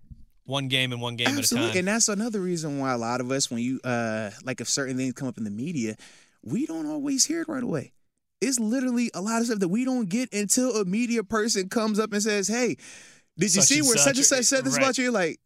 one 0.46 0.68
game 0.68 0.92
and 0.94 1.02
one 1.02 1.16
game 1.16 1.28
Absolutely. 1.28 1.68
at 1.68 1.70
a 1.70 1.74
time. 1.74 1.80
And 1.80 1.88
that's 1.90 2.08
another 2.08 2.40
reason 2.40 2.80
why 2.80 2.94
a 2.94 2.98
lot 2.98 3.22
of 3.22 3.32
us, 3.32 3.52
when 3.52 3.60
you 3.60 3.80
uh 3.84 4.32
like 4.44 4.60
if 4.62 4.70
certain 4.70 4.98
things 4.98 5.14
come 5.14 5.28
up 5.28 5.38
in 5.38 5.44
the 5.44 5.52
media, 5.52 5.96
we 6.44 6.66
don't 6.66 6.88
always 6.88 7.26
hear 7.26 7.42
it 7.42 7.48
right 7.48 7.64
away. 7.64 7.92
It's 8.40 8.60
literally 8.60 9.12
a 9.14 9.22
lot 9.22 9.42
of 9.42 9.48
stuff 9.48 9.60
that 9.60 9.68
we 9.68 9.84
don't 9.84 10.10
get 10.10 10.34
until 10.34 10.76
a 10.78 10.86
media 10.86 11.24
person 11.24 11.70
comes 11.70 12.00
up 12.00 12.14
and 12.14 12.24
says, 12.24 12.48
Hey, 12.48 12.78
did 13.38 13.54
you 13.54 13.62
Such 13.62 13.66
see 13.66 13.82
where 13.82 13.98
such 13.98 14.18
and 14.18 14.26
such, 14.26 14.38
such 14.38 14.46
said 14.46 14.66
this 14.66 14.74
right. 14.74 14.84
about 14.84 14.98
you? 14.98 15.06
You're 15.06 15.14
like, 15.14 15.40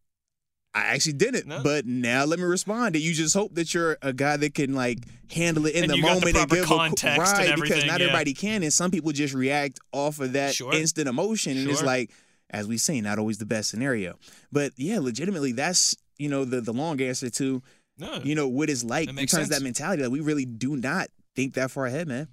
I 0.74 0.82
actually 0.94 1.14
didn't, 1.14 1.48
No. 1.48 1.62
but 1.64 1.86
now 1.86 2.24
let 2.24 2.40
me 2.40 2.46
respond. 2.46 2.96
And 2.96 3.04
you 3.04 3.14
just 3.14 3.34
hope 3.36 3.56
that 3.56 3.74
you're 3.74 3.98
a 4.02 4.14
guy 4.14 4.38
that 4.38 4.54
can 4.54 4.74
like 4.74 5.00
handle 5.30 5.66
it 5.66 5.76
in 5.76 5.84
And 5.84 5.92
the 5.94 6.02
got 6.02 6.08
the 6.08 6.14
moment 6.22 6.38
and 6.38 6.50
give 6.50 6.64
a 6.64 6.66
context 6.66 7.36
and 7.36 7.50
right 7.50 7.56
because 7.62 7.86
not 7.86 8.00
yeah. 8.00 8.06
everybody 8.08 8.34
can, 8.34 8.64
and 8.64 8.72
some 8.72 8.90
people 8.90 9.12
just 9.12 9.34
react 9.34 9.80
off 9.92 10.20
of 10.22 10.34
that 10.34 10.56
Sure. 10.56 10.74
instant 10.74 11.10
emotion, 11.10 11.58
and 11.58 11.70
it's 11.70 11.84
like, 11.84 12.12
as 12.52 12.68
we 12.68 12.78
say, 12.78 13.02
not 13.02 13.20
always 13.20 13.38
the 13.38 13.46
best 13.46 13.70
scenario. 13.70 14.18
But 14.52 14.72
yeah, 14.78 15.00
legitimately, 15.00 15.52
that's 15.54 15.96
you 16.18 16.30
know 16.30 16.46
the 16.46 16.62
the 16.62 16.72
long 16.74 17.02
answer 17.02 17.30
to 17.30 17.62
No. 17.98 18.22
you 18.24 18.36
know 18.36 18.48
what 18.48 18.70
it's 18.70 18.84
like 18.86 19.10
in 19.10 19.16
terms 19.16 19.34
of 19.46 19.50
that 19.50 19.62
mentality. 19.62 20.04
Like 20.04 20.12
we 20.12 20.22
really 20.22 20.46
do 20.46 20.78
not 20.78 21.10
think 21.36 21.54
that 21.56 21.70
far 21.72 21.86
ahead, 21.86 22.08
man. 22.08 22.28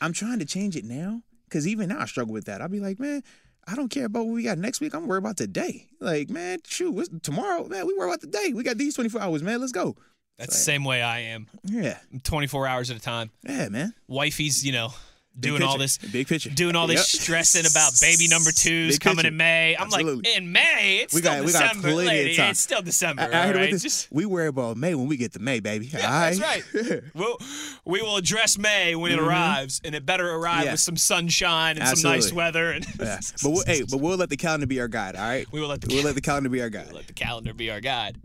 I'm 0.00 0.12
trying 0.14 0.38
to 0.38 0.44
change 0.46 0.76
it 0.76 0.84
now 0.84 1.22
because 1.48 1.66
even 1.66 1.90
now 1.90 2.00
I 2.00 2.06
struggle 2.06 2.32
with 2.32 2.46
that. 2.46 2.60
I'll 2.62 2.68
be 2.68 2.80
like, 2.80 2.98
man, 3.00 3.22
I 3.66 3.74
don't 3.74 3.88
care 3.88 4.06
about 4.06 4.26
what 4.26 4.34
we 4.34 4.44
got 4.44 4.58
next 4.58 4.80
week. 4.80 4.94
I'm 4.94 5.06
worried 5.06 5.18
about 5.18 5.36
today. 5.36 5.88
Like, 6.00 6.30
man, 6.30 6.58
shoot, 6.66 6.92
what's, 6.92 7.08
tomorrow, 7.22 7.66
man, 7.66 7.86
we 7.86 7.94
worry 7.94 8.08
about 8.08 8.20
the 8.20 8.28
day. 8.28 8.52
We 8.54 8.62
got 8.62 8.78
these 8.78 8.94
24 8.94 9.20
hours, 9.20 9.42
man. 9.42 9.60
Let's 9.60 9.72
go. 9.72 9.96
That's 10.38 10.52
the 10.52 10.62
same 10.62 10.84
way 10.84 11.02
I 11.02 11.20
am. 11.20 11.46
Yeah, 11.64 11.98
24 12.22 12.66
hours 12.66 12.90
at 12.90 12.96
a 12.96 13.00
time. 13.00 13.30
yeah, 13.42 13.68
man. 13.70 13.94
Wifey's, 14.06 14.64
you 14.64 14.72
know, 14.72 14.90
Big 15.38 15.50
doing 15.50 15.62
all 15.62 15.76
this 15.76 15.98
Big 15.98 16.26
picture. 16.26 16.48
doing 16.50 16.74
all 16.76 16.86
this 16.86 17.12
Yep. 17.14 17.22
stressing 17.22 17.66
about 17.70 17.92
baby 18.00 18.26
number 18.28 18.50
two's 18.52 18.94
Big 18.94 19.00
coming 19.00 19.16
picture. 19.18 19.28
in 19.28 19.36
May. 19.36 19.76
I'm 19.76 19.84
Absolutely. 19.84 20.16
like, 20.30 20.36
in 20.38 20.50
May, 20.52 21.00
it's 21.02 21.12
We 21.14 21.20
still 21.20 21.32
got- 21.32 21.40
we 21.40 21.46
December. 21.52 21.88
of 21.88 21.94
lady. 21.94 22.30
It's 22.40 22.60
still 22.60 22.82
December. 22.82 23.22
I, 23.22 23.26
I 23.48 23.52
right? 23.52 23.70
Just- 23.76 24.08
we 24.10 24.24
worry 24.24 24.46
about 24.48 24.76
May 24.78 24.94
when 24.94 25.06
we 25.08 25.16
get 25.18 25.32
to 25.34 25.38
May, 25.38 25.60
baby. 25.60 25.86
yeah, 25.92 26.06
all 26.06 26.10
right? 26.20 26.36
that's 26.38 26.64
right. 26.90 27.02
we'll, 27.14 27.36
we 27.84 28.00
will 28.02 28.16
address 28.16 28.56
May 28.58 28.94
when 28.94 29.12
it 29.12 29.18
arrives, 29.18 29.80
and 29.84 29.94
it 29.94 30.06
better 30.06 30.30
arrive 30.30 30.56
Mm-hmm. 30.56 30.64
Yeah. 30.66 30.70
with 30.72 30.80
some 30.80 30.96
sunshine 30.96 31.76
and 31.78 31.98
some 31.98 32.10
nice 32.10 32.32
weather. 32.32 32.70
And 32.70 32.86
Yeah. 32.98 33.20
But 33.42 33.50
we'll, 33.50 33.64
hey, 33.66 33.82
but 33.82 33.98
we'll 34.00 34.16
let 34.16 34.30
the 34.30 34.36
calendar 34.38 34.66
be 34.66 34.80
our 34.80 34.88
guide. 34.88 35.16
All 35.16 35.22
right. 35.28 35.46
We 35.52 35.60
will 35.60 35.68
let 35.68 35.80
the 35.82 35.88
we'll 35.88 35.98
cal- 35.98 36.06
let 36.06 36.14
the 36.14 36.20
calendar 36.22 36.48
be 36.48 36.62
our 36.62 36.70
guide. 36.70 36.92
let 36.92 37.06
the 37.08 37.12
calendar 37.12 37.52
be 37.52 37.70
our 37.70 37.80
guide. 37.80 38.16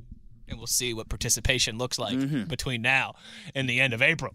And 0.52 0.60
we'll 0.60 0.68
see 0.68 0.94
what 0.94 1.10
participation 1.10 1.78
looks 1.80 1.98
like 1.98 2.18
Mm-hmm. 2.18 2.44
between 2.44 2.82
now 2.84 3.16
and 3.56 3.68
the 3.70 3.80
end 3.82 3.94
of 3.94 4.02
April. 4.02 4.34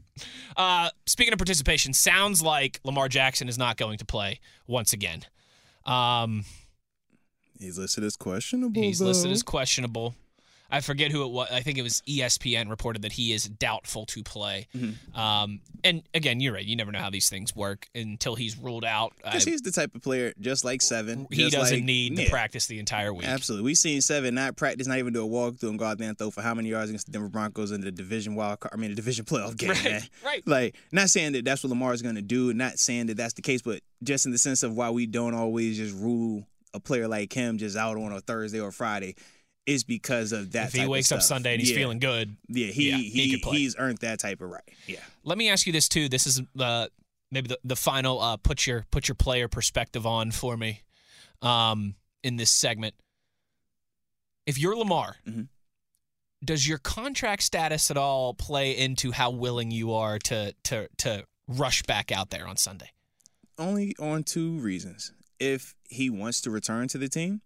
Uh, 0.57 0.89
speaking 1.07 1.33
of 1.33 1.39
participation, 1.39 1.93
sounds 1.93 2.43
like 2.43 2.81
Lamar 2.83 3.09
Jackson 3.09 3.49
is 3.49 3.57
not 3.59 3.77
going 3.77 3.99
to 3.99 4.05
play 4.05 4.41
once 4.67 4.93
again. 4.93 5.23
Um, 5.85 6.45
He's 7.61 7.79
listed 7.79 8.03
as 8.05 8.17
questionable. 8.17 8.83
he's 8.83 8.99
though. 8.99 9.07
listed 9.07 9.31
as 9.31 9.43
questionable. 9.43 10.15
I 10.71 10.81
forget 10.81 11.13
who 11.13 11.25
it 11.25 11.31
was. 11.31 11.49
I 11.51 11.61
think 11.61 11.79
it 11.79 11.83
was 11.83 12.03
ESPN 12.09 12.69
reported 12.69 13.03
that 13.03 13.13
he 13.13 13.33
is 13.33 13.45
doubtful 13.45 14.05
to 14.07 14.23
play. 14.23 14.67
Mm-hmm. 14.77 15.19
Um, 15.19 15.61
and 15.85 16.03
again, 16.13 16.41
you're 16.41 16.53
right. 16.55 16.65
You 16.65 16.75
never 16.77 16.91
know 16.91 16.99
how 16.99 17.11
these 17.11 17.29
things 17.29 17.55
work 17.55 17.87
until 17.95 18.35
he's 18.35 18.59
ruled 18.59 18.85
out. 18.85 19.13
Because 19.23 19.45
he's 19.45 19.63
the 19.63 19.71
type 19.71 19.95
of 19.95 20.03
player, 20.03 20.33
just 20.41 20.65
like 20.65 20.83
Seven. 20.83 21.27
he 21.31 21.43
just 21.45 21.53
doesn't 21.57 21.77
like- 21.79 21.85
need 21.85 22.17
to 22.17 22.23
Yeah, 22.25 22.31
practice 22.31 22.67
the 22.67 22.79
entire 22.81 23.15
week. 23.15 23.27
Absolutely. 23.29 23.65
We've 23.65 23.79
seen 23.79 24.01
Seven 24.01 24.35
not 24.35 24.57
practice, 24.57 24.87
not 24.87 24.99
even 24.99 25.13
do 25.13 25.25
a 25.25 25.29
walkthrough 25.29 25.69
and 25.71 25.79
go 25.79 25.85
out 25.85 25.99
there 25.99 26.09
and 26.09 26.19
throw 26.19 26.31
for 26.31 26.43
how 26.43 26.55
many 26.55 26.71
yards 26.71 26.91
against 26.91 27.07
the 27.07 27.13
Denver 27.13 27.29
Broncos 27.29 27.71
in 27.71 27.81
the 27.81 27.93
division 27.93 28.35
wild 28.35 28.61
card, 28.61 28.73
I 28.75 28.77
mean, 28.77 28.91
the 28.91 28.97
division 28.97 29.25
playoff 29.27 29.57
game, 29.57 29.71
Right, 29.71 29.85
man. 29.85 30.03
right. 30.25 30.47
Like, 30.47 30.75
not 30.93 31.11
saying 31.11 31.33
that 31.33 31.45
that's 31.45 31.63
what 31.63 31.71
Lamar 31.71 31.95
is 31.95 32.03
going 32.03 32.17
to 32.17 32.23
do, 32.23 32.53
not 32.55 32.79
saying 32.79 33.07
that 33.07 33.17
that's 33.17 33.35
the 33.35 33.43
case, 33.43 33.63
but 33.63 33.81
just 34.03 34.27
in 34.27 34.33
the 34.33 34.39
sense 34.39 34.63
of 34.63 34.75
why 34.77 34.91
we 34.91 35.07
don't 35.07 35.35
always 35.35 35.77
just 35.77 35.95
rule 35.95 36.45
a 36.75 36.81
player 36.81 37.09
like 37.09 37.33
him 37.33 37.57
just 37.57 37.77
out 37.77 37.97
on 37.97 38.13
a 38.13 38.21
Thursday 38.21 38.61
or 38.61 38.71
Friday 38.71 39.15
is 39.67 39.83
because 39.85 40.33
of 40.33 40.53
that 40.53 40.69
if 40.69 40.81
he 40.81 40.87
wakes 40.87 41.11
up. 41.13 41.21
Sunday 41.23 41.53
and 41.55 41.61
he's 41.61 41.71
Yeah. 41.73 41.77
feeling 41.77 41.99
good, 41.99 42.37
Yeah, 42.49 42.69
he, 42.69 42.91
Yeah, 42.91 42.97
he, 42.99 43.11
he 43.11 43.37
he's 43.51 43.77
earned 43.77 43.99
that 43.99 44.21
type 44.21 44.41
of 44.41 44.49
right. 44.51 44.63
Yeah. 44.87 45.01
Let 45.25 45.37
me 45.39 45.49
ask 45.49 45.67
you 45.67 45.73
this 45.73 45.89
too. 45.89 46.09
This 46.09 46.27
is 46.27 46.41
uh, 46.59 46.87
maybe 47.33 47.49
the, 47.49 47.59
the 47.65 47.77
final 47.77 48.21
uh, 48.21 48.37
put 48.37 48.67
your 48.67 48.87
put 48.91 49.09
your 49.09 49.17
player 49.17 49.49
perspective 49.49 50.07
on 50.07 50.31
for 50.31 50.57
me 50.57 50.83
um, 51.43 51.97
in 52.23 52.37
this 52.37 52.51
segment. 52.51 52.95
If 54.47 54.59
you're 54.59 54.77
Lamar, 54.77 55.17
Mhm. 55.27 55.49
does 56.45 56.69
your 56.69 56.79
contract 56.79 57.43
status 57.43 57.91
at 57.91 57.97
all 57.97 58.35
play 58.35 58.77
into 58.77 59.11
how 59.11 59.31
willing 59.31 59.71
you 59.73 59.93
are 59.93 60.19
to 60.21 60.55
to 60.65 60.89
to 60.99 61.25
rush 61.49 61.83
back 61.83 62.13
out 62.13 62.31
there 62.31 62.47
on 62.47 62.57
Sunday? 62.57 62.91
only 63.59 63.97
on 63.99 64.23
two 64.23 64.59
reasons. 64.59 65.13
If 65.41 65.75
he 65.89 66.11
wants 66.11 66.43
to 66.43 66.51
return 66.51 66.89
to 66.89 66.99
the 66.99 67.09
team, 67.09 67.41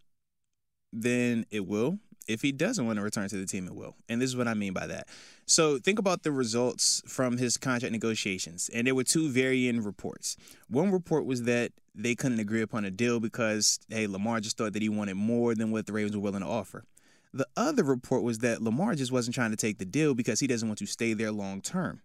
then 0.93 1.47
it 1.53 1.67
will. 1.69 2.01
If 2.31 2.43
he 2.43 2.53
doesn't 2.53 2.87
want 2.87 2.99
to 2.99 3.03
return 3.03 3.29
to 3.29 3.37
the 3.37 3.47
team, 3.47 3.67
it 3.67 3.75
will. 3.75 3.97
And 4.09 4.21
this 4.21 4.31
is 4.31 4.37
what 4.37 4.49
I 4.49 4.55
mean 4.55 4.73
by 4.73 4.87
that. 4.87 5.09
So 5.47 5.79
think 5.79 5.99
about 5.99 6.23
the 6.23 6.33
results 6.33 7.03
from 7.07 7.39
his 7.39 7.57
contract 7.57 7.93
negotiations. 7.93 8.71
And 8.73 8.87
there 8.87 8.95
were 8.95 9.05
two 9.05 9.29
varying 9.31 9.83
reports. 9.83 10.37
One 10.69 10.91
report 10.91 11.27
was 11.27 11.43
that 11.45 11.73
they 11.95 12.15
couldn't 12.15 12.41
agree 12.41 12.63
upon 12.63 12.85
a 12.85 12.91
deal 12.91 13.21
because, 13.21 13.81
hey, 13.89 14.07
Lamar 14.07 14.41
just 14.41 14.57
thought 14.57 14.73
that 14.73 14.83
he 14.83 14.89
wanted 14.89 15.15
more 15.15 15.55
than 15.55 15.71
what 15.73 15.87
the 15.87 15.93
Ravens 15.93 16.17
were 16.17 16.23
willing 16.23 16.43
to 16.43 16.47
offer. 16.47 16.85
The 17.33 17.47
other 17.57 17.85
report 17.85 18.23
was 18.23 18.39
that 18.39 18.63
Lamar 18.63 18.95
just 18.95 19.13
wasn't 19.13 19.35
trying 19.35 19.51
to 19.51 19.57
take 19.57 19.79
the 19.79 19.85
deal 19.85 20.15
because 20.15 20.41
he 20.41 20.47
doesn't 20.47 20.69
want 20.69 20.79
to 20.79 20.87
stay 20.87 21.15
there 21.15 21.33
long 21.33 21.61
term 21.61 22.03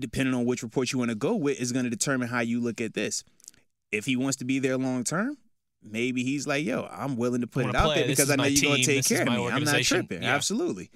depending 0.00 0.34
on 0.34 0.44
which 0.44 0.62
report 0.62 0.92
you 0.92 0.98
want 0.98 1.10
to 1.10 1.14
go 1.14 1.34
with, 1.34 1.60
is 1.60 1.72
going 1.72 1.84
to 1.84 1.90
determine 1.90 2.28
how 2.28 2.40
you 2.40 2.60
look 2.60 2.80
at 2.80 2.94
this. 2.94 3.24
If 3.92 4.06
he 4.06 4.16
wants 4.16 4.36
to 4.38 4.44
be 4.44 4.58
there 4.58 4.76
long 4.76 5.04
term, 5.04 5.36
maybe 5.84 6.24
he's 6.24 6.46
like, 6.46 6.64
yo, 6.64 6.88
I'm 6.90 7.16
willing 7.16 7.42
to 7.42 7.46
put 7.46 7.66
it 7.66 7.74
out 7.74 7.86
play. 7.86 8.00
there 8.00 8.06
because 8.08 8.30
I 8.30 8.36
know 8.36 8.44
you're 8.44 8.62
going 8.70 8.80
to 8.80 8.86
take 8.86 8.96
This 8.98 9.08
care 9.08 9.22
of 9.22 9.28
me. 9.28 9.46
I'm 9.48 9.64
not 9.64 9.82
tripping. 9.82 10.22
Yeah. 10.22 10.34
Absolutely. 10.34 10.90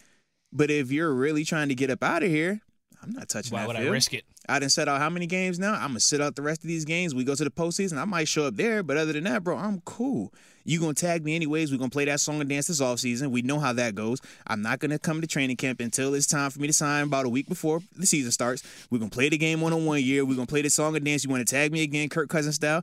But 0.52 0.70
if 0.70 0.90
you're 0.90 1.12
really 1.12 1.44
trying 1.44 1.68
to 1.68 1.74
get 1.74 1.90
up 1.90 2.02
out 2.02 2.22
of 2.22 2.30
here, 2.30 2.60
I'm 3.02 3.12
not 3.12 3.28
touching 3.28 3.52
Why 3.52 3.60
that 3.60 3.66
would 3.68 3.76
I 3.76 3.86
risk 3.88 4.12
it? 4.14 4.24
I 4.48 4.58
done 4.58 4.70
set 4.70 4.88
out 4.88 4.98
how 4.98 5.10
many 5.10 5.26
games 5.26 5.58
now? 5.58 5.74
I'm 5.74 5.88
gonna 5.88 6.00
sit 6.00 6.20
out 6.20 6.34
the 6.34 6.42
rest 6.42 6.62
of 6.62 6.68
these 6.68 6.84
games. 6.84 7.14
We 7.14 7.22
go 7.22 7.34
to 7.34 7.44
the 7.44 7.50
postseason. 7.50 7.98
I 7.98 8.04
might 8.06 8.28
show 8.28 8.46
up 8.46 8.56
there, 8.56 8.82
but 8.82 8.96
other 8.96 9.12
than 9.12 9.24
that, 9.24 9.44
bro, 9.44 9.56
I'm 9.56 9.82
cool. 9.82 10.32
You 10.64 10.80
gonna 10.80 10.94
tag 10.94 11.24
me 11.24 11.36
anyways? 11.36 11.70
We're 11.70 11.78
gonna 11.78 11.90
play 11.90 12.06
that 12.06 12.18
song 12.18 12.40
and 12.40 12.48
dance 12.48 12.66
this 12.66 12.80
offseason. 12.80 13.30
We 13.30 13.42
know 13.42 13.60
how 13.60 13.72
that 13.74 13.94
goes. 13.94 14.20
I'm 14.46 14.62
not 14.62 14.78
gonna 14.80 14.98
come 14.98 15.20
to 15.20 15.26
training 15.26 15.56
camp 15.56 15.80
until 15.80 16.14
it's 16.14 16.26
time 16.26 16.50
for 16.50 16.60
me 16.60 16.66
to 16.66 16.72
sign 16.72 17.04
about 17.04 17.26
a 17.26 17.28
week 17.28 17.48
before 17.48 17.80
the 17.96 18.06
season 18.06 18.32
starts. 18.32 18.62
We're 18.90 18.98
gonna 18.98 19.10
play 19.10 19.28
the 19.28 19.38
game 19.38 19.60
one 19.60 19.72
on 19.72 19.84
one 19.84 20.02
year. 20.02 20.24
We're 20.24 20.34
gonna 20.34 20.46
play 20.46 20.62
the 20.62 20.70
song 20.70 20.96
and 20.96 21.04
dance. 21.04 21.24
You 21.24 21.30
wanna 21.30 21.44
tag 21.44 21.70
me 21.70 21.82
again, 21.82 22.08
Kirk 22.08 22.28
Cousins 22.30 22.56
style, 22.56 22.82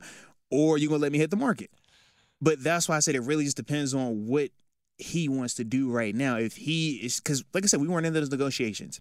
or 0.50 0.78
you 0.78 0.88
gonna 0.88 1.02
let 1.02 1.12
me 1.12 1.18
hit 1.18 1.30
the 1.30 1.36
market? 1.36 1.70
But 2.40 2.62
that's 2.62 2.88
why 2.88 2.96
I 2.96 3.00
said 3.00 3.14
it 3.14 3.20
really 3.20 3.44
just 3.44 3.56
depends 3.56 3.94
on 3.94 4.26
what 4.26 4.50
he 4.98 5.28
wants 5.28 5.54
to 5.54 5.64
do 5.64 5.90
right 5.90 6.14
now. 6.14 6.36
If 6.36 6.56
he 6.56 6.96
is, 6.96 7.20
because 7.20 7.44
like 7.54 7.64
I 7.64 7.66
said, 7.66 7.80
we 7.80 7.88
weren't 7.88 8.06
in 8.06 8.12
those 8.12 8.30
negotiations. 8.30 9.00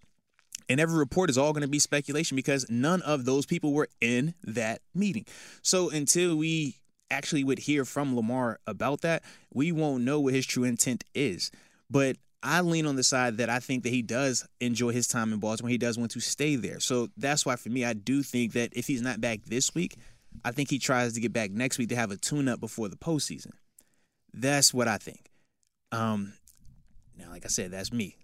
And 0.67 0.79
every 0.79 0.97
report 0.97 1.29
is 1.29 1.37
all 1.37 1.53
going 1.53 1.61
to 1.61 1.67
be 1.67 1.79
speculation 1.79 2.35
because 2.35 2.65
none 2.69 3.01
of 3.03 3.25
those 3.25 3.45
people 3.45 3.73
were 3.73 3.87
in 4.01 4.33
that 4.43 4.81
meeting. 4.95 5.25
So 5.61 5.89
until 5.89 6.35
we 6.35 6.77
actually 7.11 7.43
would 7.43 7.59
hear 7.59 7.85
from 7.85 8.15
Lamar 8.15 8.59
about 8.65 9.01
that, 9.01 9.23
we 9.53 9.71
won't 9.71 10.03
know 10.03 10.19
what 10.19 10.33
his 10.33 10.45
true 10.45 10.63
intent 10.63 11.03
is. 11.13 11.51
But 11.89 12.17
I 12.41 12.61
lean 12.61 12.85
on 12.85 12.95
the 12.95 13.03
side 13.03 13.37
that 13.37 13.49
I 13.49 13.59
think 13.59 13.83
that 13.83 13.89
he 13.89 14.01
does 14.01 14.47
enjoy 14.59 14.91
his 14.91 15.07
time 15.07 15.33
in 15.33 15.39
Baltimore. 15.39 15.69
He 15.69 15.77
does 15.77 15.97
want 15.97 16.11
to 16.11 16.19
stay 16.19 16.55
there. 16.55 16.79
So 16.79 17.09
that's 17.17 17.45
why 17.45 17.55
for 17.55 17.69
me, 17.69 17.85
I 17.85 17.93
do 17.93 18.23
think 18.23 18.53
that 18.53 18.69
if 18.73 18.87
he's 18.87 19.01
not 19.01 19.21
back 19.21 19.43
this 19.45 19.73
week, 19.73 19.97
I 20.43 20.51
think 20.51 20.69
he 20.69 20.79
tries 20.79 21.13
to 21.13 21.19
get 21.19 21.33
back 21.33 21.51
next 21.51 21.77
week 21.77 21.89
to 21.89 21.95
have 21.95 22.11
a 22.11 22.17
tune 22.17 22.47
up 22.47 22.59
before 22.59 22.87
the 22.89 22.95
postseason. 22.97 23.51
That's 24.33 24.73
what 24.73 24.87
I 24.87 24.97
think. 24.97 25.29
Um, 25.91 26.33
now, 27.17 27.29
like 27.29 27.45
I 27.45 27.47
said, 27.49 27.71
that's 27.71 27.93
me. 27.93 28.17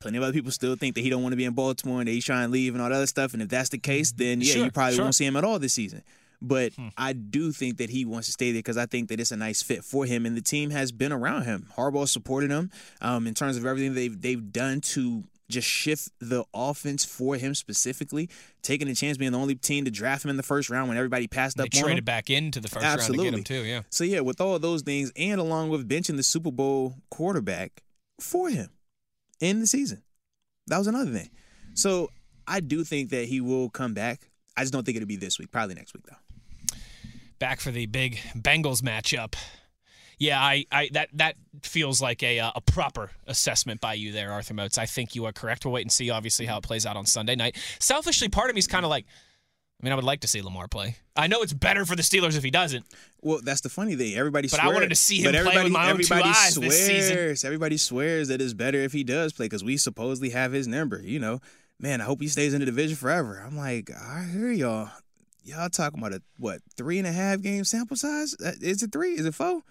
Plenty 0.00 0.18
of 0.18 0.24
other 0.24 0.32
people 0.32 0.50
still 0.50 0.76
think 0.76 0.94
that 0.94 1.00
he 1.02 1.10
don't 1.10 1.22
want 1.22 1.32
to 1.32 1.36
be 1.36 1.44
in 1.44 1.52
Baltimore 1.54 2.00
and 2.00 2.08
that 2.08 2.12
he's 2.12 2.24
trying 2.24 2.48
to 2.48 2.52
leave 2.52 2.74
and 2.74 2.82
all 2.82 2.88
that 2.88 2.94
other 2.96 3.06
stuff. 3.06 3.32
And 3.34 3.42
if 3.42 3.48
that's 3.48 3.68
the 3.68 3.78
case, 3.78 4.12
then 4.12 4.40
yeah, 4.40 4.52
Sure, 4.52 4.64
you 4.64 4.70
probably 4.70 4.96
sure. 4.96 5.04
won't 5.04 5.14
see 5.14 5.24
him 5.26 5.36
at 5.36 5.44
all 5.44 5.58
this 5.58 5.74
season. 5.74 6.02
But 6.44 6.72
I 6.96 7.12
do 7.12 7.52
think 7.52 7.76
that 7.78 7.88
he 7.88 8.04
wants 8.04 8.26
to 8.26 8.32
stay 8.32 8.50
there 8.50 8.58
because 8.58 8.76
I 8.76 8.86
think 8.86 9.08
that 9.10 9.20
it's 9.20 9.30
a 9.30 9.36
nice 9.36 9.62
fit 9.62 9.84
for 9.84 10.04
him, 10.06 10.26
and 10.26 10.36
the 10.36 10.40
team 10.42 10.70
has 10.70 10.90
been 10.90 11.12
around 11.12 11.44
him. 11.44 11.68
Harbaugh 11.76 12.08
supported 12.08 12.50
him 12.50 12.72
um, 13.00 13.28
in 13.28 13.34
terms 13.34 13.56
of 13.56 13.64
everything 13.64 13.94
they've 13.94 14.20
they've 14.20 14.52
done 14.52 14.80
to 14.80 15.22
just 15.52 15.68
shift 15.68 16.10
the 16.20 16.44
offense 16.52 17.04
for 17.04 17.36
him 17.36 17.54
specifically, 17.54 18.28
taking 18.62 18.88
a 18.88 18.94
chance 18.94 19.16
being 19.16 19.32
the 19.32 19.38
only 19.38 19.54
team 19.54 19.84
to 19.84 19.90
draft 19.90 20.24
him 20.24 20.30
in 20.30 20.36
the 20.36 20.42
first 20.42 20.68
round 20.70 20.88
when 20.88 20.96
everybody 20.96 21.28
passed 21.28 21.56
They 21.56 21.62
up 21.64 21.72
him. 21.74 21.82
traded 21.84 22.04
back 22.04 22.30
into 22.30 22.58
the 22.60 22.68
first 22.68 22.84
Absolutely. 22.84 23.30
round 23.30 23.46
to 23.46 23.52
get 23.52 23.58
him 23.60 23.64
too. 23.64 23.68
Yeah. 23.68 23.82
So 23.90 24.04
yeah, 24.04 24.20
with 24.20 24.40
all 24.40 24.58
those 24.58 24.82
things, 24.82 25.12
and 25.16 25.40
along 25.40 25.68
with 25.68 25.88
benching 25.88 26.16
the 26.16 26.22
Super 26.22 26.50
Bowl 26.50 26.96
quarterback 27.10 27.82
for 28.20 28.48
him 28.50 28.70
in 29.40 29.60
the 29.60 29.66
season, 29.66 30.02
that 30.66 30.78
was 30.78 30.86
another 30.86 31.10
thing. 31.12 31.30
So 31.74 32.10
I 32.46 32.60
do 32.60 32.82
think 32.84 33.10
that 33.10 33.26
he 33.28 33.40
will 33.40 33.70
come 33.70 33.94
back. 33.94 34.28
I 34.56 34.62
just 34.62 34.72
don't 34.72 34.84
think 34.84 34.96
it'll 34.96 35.06
be 35.06 35.16
this 35.16 35.38
week. 35.38 35.50
Probably 35.52 35.74
next 35.74 35.94
week 35.94 36.04
though. 36.08 36.76
back 37.38 37.60
for 37.60 37.70
the 37.70 37.86
big 37.86 38.18
Bengals 38.36 38.82
matchup. 38.82 39.34
Yeah, 40.22 40.40
I, 40.40 40.64
I 40.70 40.88
that 40.92 41.08
that 41.14 41.34
feels 41.64 42.00
like 42.00 42.22
a 42.22 42.38
uh, 42.38 42.52
a 42.54 42.60
proper 42.60 43.10
assessment 43.26 43.80
by 43.80 43.94
you 43.94 44.12
there, 44.12 44.30
Arthur 44.30 44.54
Moats. 44.54 44.78
I 44.78 44.86
think 44.86 45.16
you 45.16 45.24
are 45.24 45.32
correct. 45.32 45.64
We'll 45.64 45.74
wait 45.74 45.82
and 45.82 45.90
see, 45.90 46.10
obviously, 46.10 46.46
how 46.46 46.58
it 46.58 46.62
plays 46.62 46.86
out 46.86 46.96
on 46.96 47.06
Sunday 47.06 47.34
night. 47.34 47.56
Selfishly, 47.80 48.28
part 48.28 48.48
of 48.48 48.54
me 48.54 48.60
is 48.60 48.68
kind 48.68 48.84
of 48.84 48.90
like, 48.90 49.04
I 49.04 49.84
mean, 49.84 49.92
I 49.92 49.96
would 49.96 50.04
like 50.04 50.20
to 50.20 50.28
see 50.28 50.40
Lamar 50.40 50.68
play. 50.68 50.94
I 51.16 51.26
know 51.26 51.42
it's 51.42 51.52
better 51.52 51.84
for 51.84 51.96
the 51.96 52.02
Steelers 52.02 52.36
if 52.36 52.44
he 52.44 52.52
doesn't. 52.52 52.86
Well, 53.20 53.40
that's 53.42 53.62
the 53.62 53.68
funny 53.68 53.96
thing. 53.96 54.14
Everybody 54.14 54.46
But 54.46 54.60
I 54.60 54.68
wanted 54.68 54.90
to 54.90 54.94
see 54.94 55.18
him 55.18 55.32
but 55.32 55.42
play 55.42 55.42
with 55.42 55.56
everybody, 55.56 55.70
my 55.70 55.90
own 55.90 55.98
two 55.98 56.14
eyes 56.14 56.54
swears, 56.54 56.70
this 56.70 56.86
season. 56.86 57.48
Everybody 57.48 57.76
swears 57.76 58.28
that 58.28 58.40
it's 58.40 58.54
better 58.54 58.78
if 58.78 58.92
he 58.92 59.02
does 59.02 59.32
play 59.32 59.46
because 59.46 59.64
we 59.64 59.76
supposedly 59.76 60.30
have 60.30 60.52
his 60.52 60.68
number. 60.68 61.02
You 61.02 61.18
know, 61.18 61.40
man, 61.80 62.00
I 62.00 62.04
hope 62.04 62.20
he 62.20 62.28
stays 62.28 62.54
in 62.54 62.60
the 62.60 62.66
division 62.66 62.96
forever. 62.96 63.42
I'm 63.44 63.56
like, 63.56 63.90
I 63.90 64.22
hear 64.32 64.52
y'all. 64.52 64.88
Y'all 65.42 65.68
talking 65.68 65.98
about 65.98 66.12
a 66.12 66.22
what 66.38 66.60
three 66.76 66.98
and 66.98 67.08
a 67.08 67.12
half 67.12 67.42
game 67.42 67.64
sample 67.64 67.96
size? 67.96 68.36
Uh, 68.40 68.52
Is 68.60 68.84
it 68.84 68.92
three? 68.92 69.14
Is 69.14 69.26
it 69.26 69.34
four? 69.34 69.62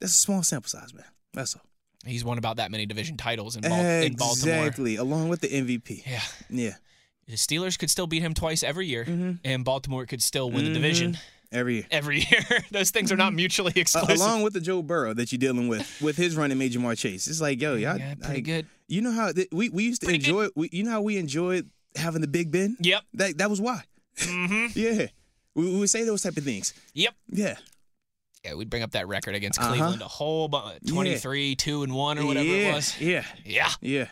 That's 0.00 0.12
a 0.14 0.16
small 0.16 0.42
sample 0.42 0.68
size, 0.68 0.92
man. 0.94 1.04
That's 1.32 1.54
all. 1.56 1.62
He's 2.06 2.24
won 2.24 2.38
about 2.38 2.56
that 2.56 2.70
many 2.70 2.86
division 2.86 3.16
titles 3.18 3.56
in, 3.56 3.62
Bal- 3.62 4.02
in 4.02 4.14
Baltimore. 4.14 4.56
Exactly, 4.56 4.96
along 4.96 5.28
with 5.28 5.40
the 5.42 5.48
MVP. 5.48 6.02
Yeah. 6.06 6.20
Yeah, 6.48 6.74
The 7.28 7.34
Steelers 7.36 7.78
could 7.78 7.90
still 7.90 8.06
beat 8.06 8.22
him 8.22 8.32
twice 8.34 8.62
every 8.62 8.86
year, 8.86 9.04
Mm-hmm. 9.04 9.32
and 9.44 9.64
Baltimore 9.64 10.06
could 10.06 10.22
still 10.22 10.50
win 10.50 10.64
the 10.64 10.72
division 10.72 11.18
every 11.52 11.74
year. 11.74 11.86
every 11.90 12.20
year. 12.20 12.40
Those 12.70 12.90
things 12.90 13.12
are 13.12 13.16
not 13.18 13.34
mutually 13.34 13.72
Uh, 13.76 13.80
exclusive. 13.80 14.16
along 14.16 14.42
with 14.42 14.54
the 14.54 14.60
Joe 14.62 14.82
Burrow 14.82 15.12
that 15.12 15.30
you're 15.30 15.38
dealing 15.38 15.68
with, 15.68 16.00
with 16.00 16.16
his 16.16 16.36
running 16.36 16.56
mate 16.56 16.72
Ja'Marr 16.72 16.96
Chase. 16.96 17.26
It's 17.28 17.40
like, 17.42 17.60
yo, 17.60 17.74
y'all, 17.74 17.98
Yeah, 17.98 18.14
pretty 18.14 18.34
like, 18.36 18.44
good. 18.44 18.66
You 18.88 19.02
know 19.02 19.12
how 19.12 19.30
th- 19.32 19.48
we 19.52 19.68
we 19.68 19.84
used 19.84 20.00
to 20.00 20.06
Pretty 20.06 20.24
enjoy. 20.24 20.48
We, 20.56 20.70
you 20.72 20.82
know 20.84 20.90
how 20.92 21.02
we 21.02 21.16
enjoyed 21.18 21.68
having 21.96 22.22
the 22.22 22.28
Big 22.28 22.50
Ben. 22.50 22.76
Yep. 22.80 23.02
That 23.14 23.38
that 23.38 23.50
was 23.50 23.60
why. 23.60 23.82
Mm-hmm. 24.16 24.66
Yeah, 24.78 25.06
we, 25.54 25.70
we 25.72 25.78
would 25.80 25.90
say 25.90 26.04
those 26.04 26.22
type 26.22 26.36
of 26.38 26.44
things. 26.44 26.72
Yep. 26.94 27.14
Yeah. 27.30 27.56
Yeah, 28.44 28.54
we'd 28.54 28.70
bring 28.70 28.82
up 28.82 28.92
that 28.92 29.06
record 29.06 29.34
against 29.34 29.58
Uh-huh. 29.60 29.68
Cleveland, 29.68 30.02
a 30.02 30.08
whole 30.08 30.48
bunch, 30.48 30.86
23, 30.86 31.56
2 31.56 31.82
and 31.82 31.94
1 31.94 32.18
or 32.18 32.26
whatever 32.26 32.46
yeah. 32.46 32.70
it 32.70 32.74
was. 32.74 32.98
Yeah. 33.00 33.24
Yeah. 33.44 33.70
Yeah. 33.82 34.06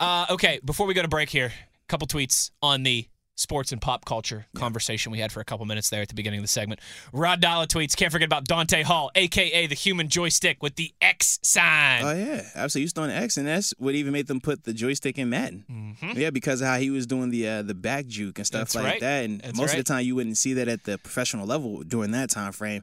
Uh, 0.00 0.26
okay, 0.30 0.60
before 0.64 0.86
we 0.86 0.94
go 0.94 1.02
to 1.02 1.08
break 1.08 1.28
here, 1.28 1.46
a 1.52 1.86
couple 1.88 2.06
tweets 2.08 2.50
on 2.62 2.82
the 2.82 3.06
sports 3.42 3.72
and 3.72 3.80
pop 3.80 4.04
culture 4.06 4.46
conversation 4.54 5.12
we 5.12 5.18
had 5.18 5.30
for 5.30 5.40
a 5.40 5.44
couple 5.44 5.66
minutes 5.66 5.90
there 5.90 6.00
at 6.00 6.08
the 6.08 6.14
beginning 6.14 6.38
of 6.38 6.44
the 6.44 6.48
segment. 6.48 6.80
Rod 7.12 7.40
Dalla 7.40 7.66
tweets, 7.66 7.94
can't 7.94 8.10
forget 8.10 8.26
about 8.26 8.44
Dante 8.44 8.82
Hall, 8.82 9.10
aka 9.14 9.66
the 9.66 9.74
human 9.74 10.08
joystick 10.08 10.62
with 10.62 10.76
the 10.76 10.94
X 11.02 11.38
sign. 11.42 12.02
Oh 12.04 12.14
yeah, 12.14 12.42
absolutely. 12.54 12.82
Used 12.82 12.98
on 12.98 13.10
X, 13.10 13.36
and 13.36 13.46
that's 13.46 13.74
what 13.78 13.94
even 13.94 14.12
made 14.12 14.28
them 14.28 14.40
put 14.40 14.64
the 14.64 14.72
joystick 14.72 15.18
in 15.18 15.28
Madden. 15.28 15.96
Yeah, 16.16 16.30
because 16.30 16.60
of 16.62 16.68
how 16.68 16.78
he 16.78 16.88
was 16.90 17.06
doing 17.06 17.28
the 17.30 17.46
uh, 17.46 17.62
the 17.62 17.74
back 17.74 18.06
juke 18.06 18.38
and 18.38 18.46
stuff 18.46 18.62
Mm-hmm. 18.62 18.62
That's 18.62 18.74
like 18.76 18.84
right. 18.84 19.00
that. 19.00 19.24
And 19.24 19.40
That's 19.40 19.58
most 19.58 19.72
of 19.72 19.78
the 19.78 19.82
time, 19.84 20.04
you 20.04 20.14
wouldn't 20.14 20.36
see 20.38 20.52
that 20.54 20.68
at 20.68 20.84
the 20.84 20.96
professional 20.98 21.46
level 21.46 21.82
during 21.82 22.12
that 22.12 22.30
time 22.30 22.52
frame. 22.52 22.82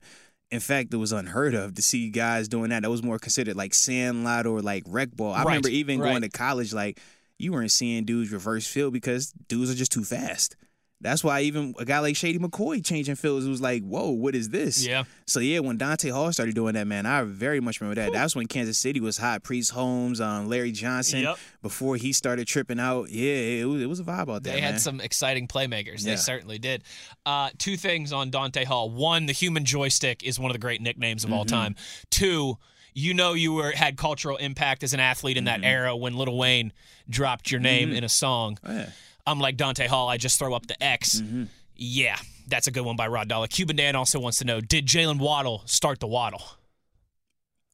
In 0.51 0.59
fact, 0.59 0.93
it 0.93 0.97
was 0.97 1.11
unheard 1.11 1.53
of 1.55 1.75
to 1.75 1.81
see 1.81 2.09
guys 2.09 2.47
doing 2.47 2.71
that. 2.71 2.81
That 2.81 2.89
was 2.89 3.01
more 3.03 3.17
considered 3.19 3.55
like 3.55 3.73
sandlot 3.73 4.45
or 4.45 4.61
like 4.61 4.83
rec 4.87 5.11
ball. 5.15 5.31
I 5.31 5.37
Right, 5.43 5.45
remember 5.45 5.69
even 5.69 5.99
right. 5.99 6.09
going 6.09 6.21
to 6.23 6.29
college, 6.29 6.73
like 6.73 6.99
you 7.39 7.51
weren't 7.53 7.71
seeing 7.71 8.05
dudes 8.05 8.31
reverse 8.31 8.67
field 8.67 8.93
because 8.93 9.31
dudes 9.47 9.71
are 9.71 9.75
just 9.75 9.91
too 9.91 10.03
fast. 10.03 10.55
That's 11.01 11.23
why 11.23 11.39
even 11.43 11.73
a 11.79 11.85
guy 11.85 11.99
like 11.99 12.17
Shady 12.17 12.39
McCoy 12.39 12.83
changing 12.85 13.15
fields 13.15 13.47
was 13.47 13.61
like, 13.61 13.83
"Whoa, 13.83 14.09
what 14.09 14.35
is 14.35 14.49
this?" 14.49 14.85
Yeah. 14.85 15.05
So 15.27 15.39
yeah, 15.39 15.59
when 15.59 15.77
Dante 15.77 16.09
Hall 16.09 16.29
started 16.33 16.55
doing 16.55 16.73
that, 16.73 16.87
man, 16.87 17.05
I 17.05 17.23
very 17.23 17.61
much 17.61 17.79
remember 17.79 18.01
that. 18.01 18.11
That's 18.11 18.35
when 18.35 18.47
Kansas 18.47 18.77
City 18.77 18.99
was 18.99 19.17
hot. 19.17 19.41
Priest 19.41 19.71
Holmes, 19.71 20.19
um, 20.19 20.49
Larry 20.49 20.73
Johnson. 20.73 21.21
Yep. 21.21 21.37
Before 21.61 21.95
he 21.95 22.11
started 22.11 22.47
tripping 22.47 22.81
out, 22.81 23.09
yeah, 23.11 23.61
it 23.61 23.65
was, 23.65 23.81
it 23.81 23.85
was 23.85 24.01
a 24.01 24.03
vibe 24.03 24.27
out 24.29 24.43
there. 24.43 24.55
They 24.55 24.59
had 24.59 24.71
man. 24.71 24.79
some 24.79 24.99
exciting 24.99 25.47
playmakers. 25.47 26.01
They 26.03 26.17
certainly 26.17 26.59
did. 26.59 26.83
Uh, 27.25 27.51
two 27.57 27.77
things 27.77 28.11
on 28.11 28.29
Dante 28.29 28.65
Hall. 28.65 28.89
One, 28.89 29.25
the 29.25 29.31
human 29.31 29.63
joystick 29.63 30.21
is 30.23 30.37
one 30.37 30.51
of 30.51 30.53
the 30.53 30.59
great 30.59 30.81
nicknames 30.81 31.23
of 31.23 31.31
all 31.31 31.45
Mm-hmm. 31.45 31.55
time. 31.55 31.75
Two, 32.11 32.57
you 32.93 33.13
know 33.13 33.33
you 33.33 33.53
were 33.53 33.71
had 33.71 33.97
cultural 33.97 34.37
impact 34.37 34.83
as 34.83 34.93
an 34.93 34.99
athlete 34.99 35.37
in 35.37 35.45
Mm-hmm. 35.45 35.61
that 35.61 35.67
era 35.67 35.95
when 35.95 36.15
Lil 36.17 36.37
Wayne 36.37 36.73
dropped 37.09 37.51
your 37.51 37.59
name 37.61 37.91
in 37.91 38.03
a 38.03 38.09
song. 38.09 38.57
Oh, 38.63 38.71
yeah. 38.73 38.89
I'm 39.25 39.39
like 39.39 39.57
Dante 39.57 39.87
Hall. 39.87 40.09
I 40.09 40.17
just 40.17 40.39
throw 40.39 40.53
up 40.53 40.67
the 40.67 40.81
X. 40.83 41.21
Mm-hmm. 41.21 41.43
Yeah, 41.75 42.17
that's 42.47 42.67
a 42.67 42.71
good 42.71 42.83
one 42.85 42.95
by 42.95 43.07
Rod 43.07 43.27
Dalla. 43.29 43.47
Cuban 43.47 43.75
Dan 43.75 43.95
also 43.95 44.19
wants 44.19 44.37
to 44.39 44.45
know: 44.45 44.59
Did 44.61 44.85
Jaylen 44.87 45.19
Waddle 45.19 45.61
start 45.65 45.99
the 45.99 46.07
waddle? 46.07 46.41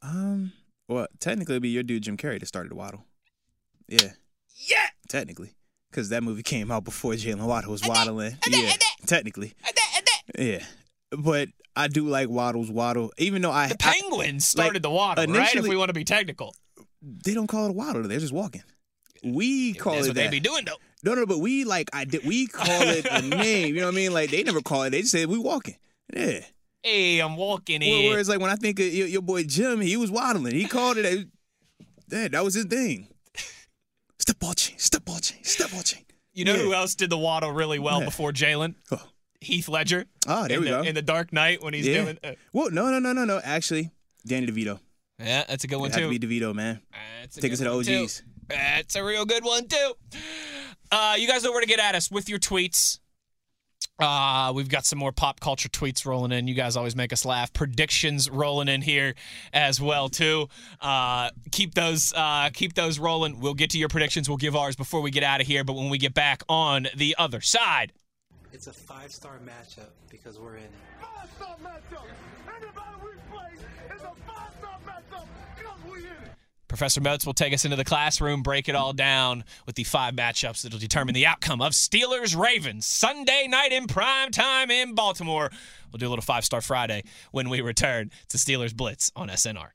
Um, 0.02 0.52
well, 0.88 1.08
technically, 1.20 1.54
it'd 1.56 1.64
be 1.64 1.70
your 1.70 1.84
dude 1.84 2.04
Jim 2.04 2.18
Carrey 2.18 2.40
that 2.40 2.46
started 2.46 2.72
the 2.72 2.76
Waddle. 2.76 3.06
Yeah, 3.88 4.12
Yeah. 4.70 4.88
technically, 5.10 5.56
because 5.90 6.10
that 6.10 6.24
movie 6.24 6.44
came 6.54 6.72
out 6.72 6.84
before 6.84 7.14
Jaylen 7.14 7.46
Waddle 7.46 7.72
was 7.72 7.84
waddling. 7.88 8.38
Yeah, 8.48 8.74
technically. 9.06 9.54
Yeah, 10.38 10.64
but 11.18 11.50
I 11.76 11.88
do 11.88 12.08
like 12.08 12.30
Waddle's 12.30 12.72
Waddle, 12.72 13.12
even 13.18 13.42
though 13.42 13.52
I 13.52 13.68
The 13.68 13.76
I- 13.82 13.94
Penguins 14.00 14.48
started 14.48 14.82
the 14.84 14.90
waddle, 14.90 15.26
right? 15.28 15.56
If 15.56 15.68
we 15.68 15.76
want 15.76 15.90
to 15.90 15.94
be 15.94 16.04
technical, 16.06 16.56
they 17.02 17.34
don't 17.34 17.48
call 17.48 17.66
it 17.66 17.70
a 17.72 17.74
Waddle. 17.74 18.04
They're 18.04 18.20
just 18.20 18.34
walking. 18.34 18.64
We 19.24 19.74
call 19.74 19.94
that's 19.96 20.06
it 20.06 20.10
what 20.12 20.16
that. 20.16 20.24
they 20.26 20.30
be 20.30 20.40
doing 20.40 20.66
though. 20.66 20.78
No, 21.04 21.14
no, 21.16 21.26
but 21.26 21.40
we 21.40 21.64
like 21.66 21.90
I 21.94 22.06
did. 22.06 22.26
We 22.26 22.48
call 22.48 22.68
it 22.70 23.06
a 23.10 23.22
name. 23.22 23.74
You 23.76 23.82
know 23.82 23.88
what 23.88 23.94
I 23.94 23.96
mean? 23.96 24.14
Like 24.14 24.30
they 24.32 24.44
never 24.44 24.62
call 24.62 24.84
it. 24.84 24.92
They 24.92 25.02
just 25.02 25.12
say 25.12 25.26
we 25.26 25.38
walking. 25.40 25.76
Yeah. 26.16 26.40
Hey, 26.84 27.20
I'm 27.20 27.36
walking 27.36 27.82
in. 27.82 28.10
whereas 28.12 28.30
like 28.30 28.40
when 28.40 28.52
I 28.52 28.56
think 28.56 28.80
of 28.80 28.86
your, 28.86 29.08
your 29.08 29.22
boy 29.24 29.44
Jim, 29.44 29.82
he 29.82 29.98
was 29.98 30.12
waddling. 30.12 30.54
He 30.54 30.66
called 30.68 30.98
it. 30.98 31.06
A, 31.06 31.26
that 32.10 32.32
that 32.34 32.44
was 32.44 32.54
his 32.54 32.66
thing. 32.66 33.08
Step 34.20 34.40
ball 34.40 34.54
chain. 34.54 34.78
Step 34.80 35.04
chain. 35.22 35.44
Step 35.44 35.70
chain. 35.84 36.04
You 36.34 36.46
know 36.46 36.54
Yeah. 36.56 36.62
who 36.62 36.74
else 36.74 36.96
did 36.96 37.10
the 37.10 37.18
waddle 37.18 37.52
really 37.52 37.80
well 37.80 38.00
Yeah. 38.00 38.06
before 38.06 38.32
Jaylen? 38.32 38.76
Oh. 38.92 39.02
Heath 39.42 39.68
Ledger. 39.68 40.06
Oh, 40.28 40.48
there 40.48 40.58
in 40.58 40.64
we 40.64 40.70
the, 40.70 40.78
go. 40.78 40.82
In 40.84 40.96
the 40.96 41.02
Dark 41.02 41.32
Knight 41.34 41.64
when 41.64 41.74
he's 41.74 41.86
Yeah. 41.88 42.04
doing. 42.04 42.18
Uh, 42.24 42.32
Well, 42.54 42.72
no, 42.72 42.90
no, 42.90 43.00
no, 43.00 43.14
no, 43.14 43.26
no. 43.26 43.40
Actually, 43.44 43.92
Danny 44.26 44.48
DeVito. 44.48 44.80
yeah, 45.20 45.44
that's 45.48 45.64
a 45.64 45.68
good 45.68 45.78
one 45.78 45.90
It 45.92 45.94
had 45.96 46.00
too. 46.10 46.14
to 46.14 46.20
be 46.28 46.40
DeVito, 46.40 46.54
man. 46.54 46.82
That's 47.22 47.38
a 47.38 47.42
Take 47.42 47.52
good 47.52 47.54
us 47.54 47.60
to 47.60 47.64
the 47.66 47.76
one, 47.76 47.84
too. 47.86 48.04
OGs. 48.04 48.24
That's 48.48 48.96
a 48.96 49.04
real 49.04 49.26
good 49.26 49.44
one 49.44 49.68
too. 49.68 49.94
Uh, 50.92 51.16
you 51.18 51.28
guys 51.28 51.44
know 51.44 51.52
where 51.52 51.62
to 51.62 51.68
get 51.68 51.80
at 51.80 51.96
us 51.96 52.12
with 52.12 52.30
your 52.30 52.38
tweets. 52.40 53.00
Uh, 53.98 54.52
we've 54.54 54.68
got 54.70 54.86
some 54.86 55.00
more 55.00 55.12
pop 55.14 55.40
culture 55.40 55.70
tweets 55.70 56.06
rolling 56.06 56.32
in. 56.34 56.48
You 56.48 56.54
guys 56.54 56.76
always 56.76 56.96
make 56.96 57.14
us 57.14 57.24
laugh. 57.24 57.54
Predictions 57.54 58.30
rolling 58.30 58.68
in 58.68 58.82
here 58.82 59.16
as 59.54 59.80
well 59.80 60.10
too. 60.10 60.50
Uh, 60.82 61.30
keep 61.52 61.74
those 61.76 62.14
uh, 62.14 62.50
keep 62.54 62.74
those 62.74 63.00
rolling. 63.00 63.40
We'll 63.40 63.54
get 63.54 63.70
to 63.72 63.78
your 63.80 63.88
predictions. 63.90 64.28
We'll 64.28 64.38
give 64.38 64.56
ours 64.56 64.76
before 64.76 65.02
we 65.02 65.12
get 65.12 65.24
out 65.24 65.40
of 65.40 65.48
here. 65.48 65.64
But 65.64 65.74
when 65.74 65.90
we 65.90 65.98
get 65.98 66.14
back 66.14 66.44
on 66.50 66.88
the 66.96 67.16
other 67.18 67.40
side, 67.42 67.94
It's 68.56 68.68
a 68.68 68.74
five 68.74 69.12
star 69.12 69.38
matchup 69.46 69.90
because 70.10 70.40
we're 70.40 70.56
in 70.56 70.64
it. 70.64 70.72
Five-star 71.02 71.58
matchup. 71.62 72.06
Anybody 72.48 72.96
we 73.04 73.10
play 73.30 73.52
is 73.94 74.02
a 74.02 74.14
five-star 74.26 74.80
matchup 74.88 75.28
because 75.58 75.92
we 75.92 76.00
in 76.00 76.06
it. 76.06 76.32
Professor 76.70 77.02
Moats 77.02 77.26
will 77.26 77.34
take 77.34 77.54
us 77.54 77.66
into 77.66 77.76
the 77.76 77.84
classroom, 77.84 78.44
break 78.44 78.70
it 78.70 78.76
all 78.76 78.94
down 78.94 79.44
with 79.66 79.76
the 79.76 79.84
five 79.84 80.14
matchups 80.14 80.62
that'll 80.62 80.80
determine 80.80 81.14
the 81.14 81.26
outcome 81.26 81.62
of 81.62 81.74
Steelers 81.74 82.34
Ravens 82.34 82.86
Sunday 82.86 83.46
night 83.50 83.74
in 83.74 83.88
prime 83.88 84.32
time 84.32 84.72
in 84.72 84.96
Baltimore. 84.96 85.52
We'll 85.92 85.98
do 85.98 86.08
a 86.08 86.10
little 86.10 86.24
five 86.24 86.46
star 86.46 86.62
Friday 86.62 87.04
when 87.32 87.50
we 87.50 87.60
return 87.60 88.10
to 88.30 88.38
Steelers 88.38 88.74
Blitz 88.74 89.12
on 89.18 89.28
SNR. 89.28 89.75